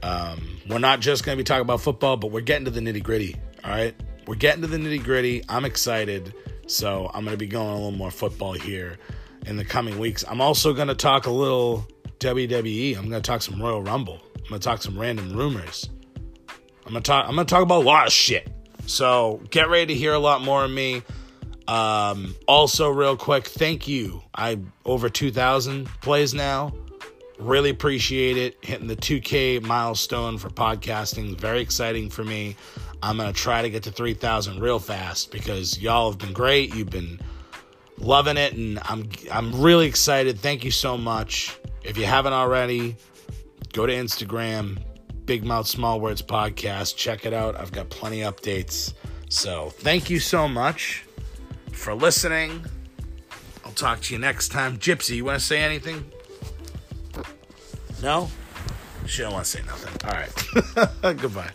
Um, 0.02 0.58
we're 0.68 0.78
not 0.78 1.00
just 1.00 1.24
going 1.24 1.36
to 1.36 1.40
be 1.40 1.46
talking 1.46 1.62
about 1.62 1.80
football, 1.80 2.16
but 2.16 2.30
we're 2.30 2.40
getting 2.40 2.64
to 2.66 2.70
the 2.70 2.80
nitty 2.80 3.02
gritty. 3.02 3.36
All 3.64 3.70
right, 3.70 3.94
we're 4.26 4.34
getting 4.34 4.62
to 4.62 4.66
the 4.66 4.76
nitty 4.76 5.02
gritty. 5.02 5.42
I'm 5.48 5.64
excited, 5.64 6.34
so 6.66 7.10
I'm 7.14 7.24
going 7.24 7.34
to 7.34 7.38
be 7.38 7.46
going 7.46 7.68
a 7.68 7.74
little 7.74 7.92
more 7.92 8.10
football 8.10 8.52
here 8.52 8.98
in 9.46 9.56
the 9.56 9.64
coming 9.64 9.98
weeks. 9.98 10.24
I'm 10.28 10.40
also 10.40 10.72
going 10.72 10.88
to 10.88 10.94
talk 10.94 11.26
a 11.26 11.30
little 11.30 11.86
WWE. 12.18 12.96
I'm 12.96 13.08
going 13.08 13.22
to 13.22 13.26
talk 13.26 13.42
some 13.42 13.60
Royal 13.60 13.82
Rumble. 13.82 14.20
I'm 14.36 14.48
going 14.48 14.60
to 14.60 14.64
talk 14.64 14.82
some 14.82 14.98
random 14.98 15.34
rumors. 15.34 15.88
I'm 16.86 16.92
going 16.92 17.02
to 17.02 17.06
talk. 17.06 17.28
I'm 17.28 17.34
going 17.34 17.46
to 17.46 17.50
talk 17.50 17.62
about 17.62 17.82
a 17.82 17.86
lot 17.86 18.06
of 18.06 18.12
shit. 18.12 18.50
So 18.86 19.40
get 19.50 19.68
ready 19.68 19.94
to 19.94 19.98
hear 19.98 20.12
a 20.12 20.18
lot 20.18 20.42
more 20.42 20.64
of 20.64 20.70
me. 20.70 21.02
Um, 21.66 22.34
also, 22.46 22.90
real 22.90 23.16
quick, 23.16 23.46
thank 23.46 23.88
you. 23.88 24.22
I 24.34 24.58
over 24.84 25.08
2,000 25.08 25.86
plays 26.02 26.34
now. 26.34 26.74
Really 27.38 27.70
appreciate 27.70 28.36
it. 28.36 28.56
Hitting 28.62 28.86
the 28.86 28.96
2K 28.96 29.62
milestone 29.62 30.38
for 30.38 30.50
podcasting. 30.50 31.38
Very 31.38 31.60
exciting 31.60 32.10
for 32.10 32.22
me. 32.22 32.56
I'm 33.02 33.16
going 33.16 33.32
to 33.32 33.38
try 33.38 33.62
to 33.62 33.70
get 33.70 33.82
to 33.84 33.90
3,000 33.90 34.60
real 34.60 34.78
fast 34.78 35.30
because 35.30 35.78
y'all 35.78 36.10
have 36.10 36.18
been 36.18 36.32
great. 36.32 36.74
You've 36.74 36.90
been 36.90 37.20
loving 37.98 38.36
it, 38.36 38.54
and 38.54 38.78
I'm, 38.84 39.08
I'm 39.32 39.60
really 39.60 39.86
excited. 39.86 40.38
Thank 40.38 40.64
you 40.64 40.70
so 40.70 40.96
much. 40.96 41.58
If 41.82 41.98
you 41.98 42.06
haven't 42.06 42.32
already, 42.32 42.96
go 43.72 43.84
to 43.86 43.92
Instagram, 43.92 44.78
Big 45.26 45.44
Mouth 45.44 45.66
Small 45.66 46.00
Words 46.00 46.22
Podcast. 46.22 46.96
Check 46.96 47.26
it 47.26 47.32
out. 47.32 47.58
I've 47.58 47.72
got 47.72 47.90
plenty 47.90 48.20
updates. 48.20 48.94
So 49.28 49.70
thank 49.70 50.08
you 50.08 50.20
so 50.20 50.46
much 50.46 51.04
for 51.74 51.94
listening. 51.94 52.64
I'll 53.64 53.72
talk 53.72 54.00
to 54.02 54.14
you 54.14 54.20
next 54.20 54.48
time. 54.48 54.78
Gypsy, 54.78 55.16
you 55.16 55.24
want 55.24 55.40
to 55.40 55.44
say 55.44 55.60
anything? 55.60 56.10
No? 58.02 58.30
She 59.06 59.22
don't 59.22 59.32
want 59.32 59.44
to 59.44 59.50
say 59.50 59.62
nothing. 59.66 60.08
All 60.08 60.14
right. 60.14 61.16
Goodbye. 61.20 61.50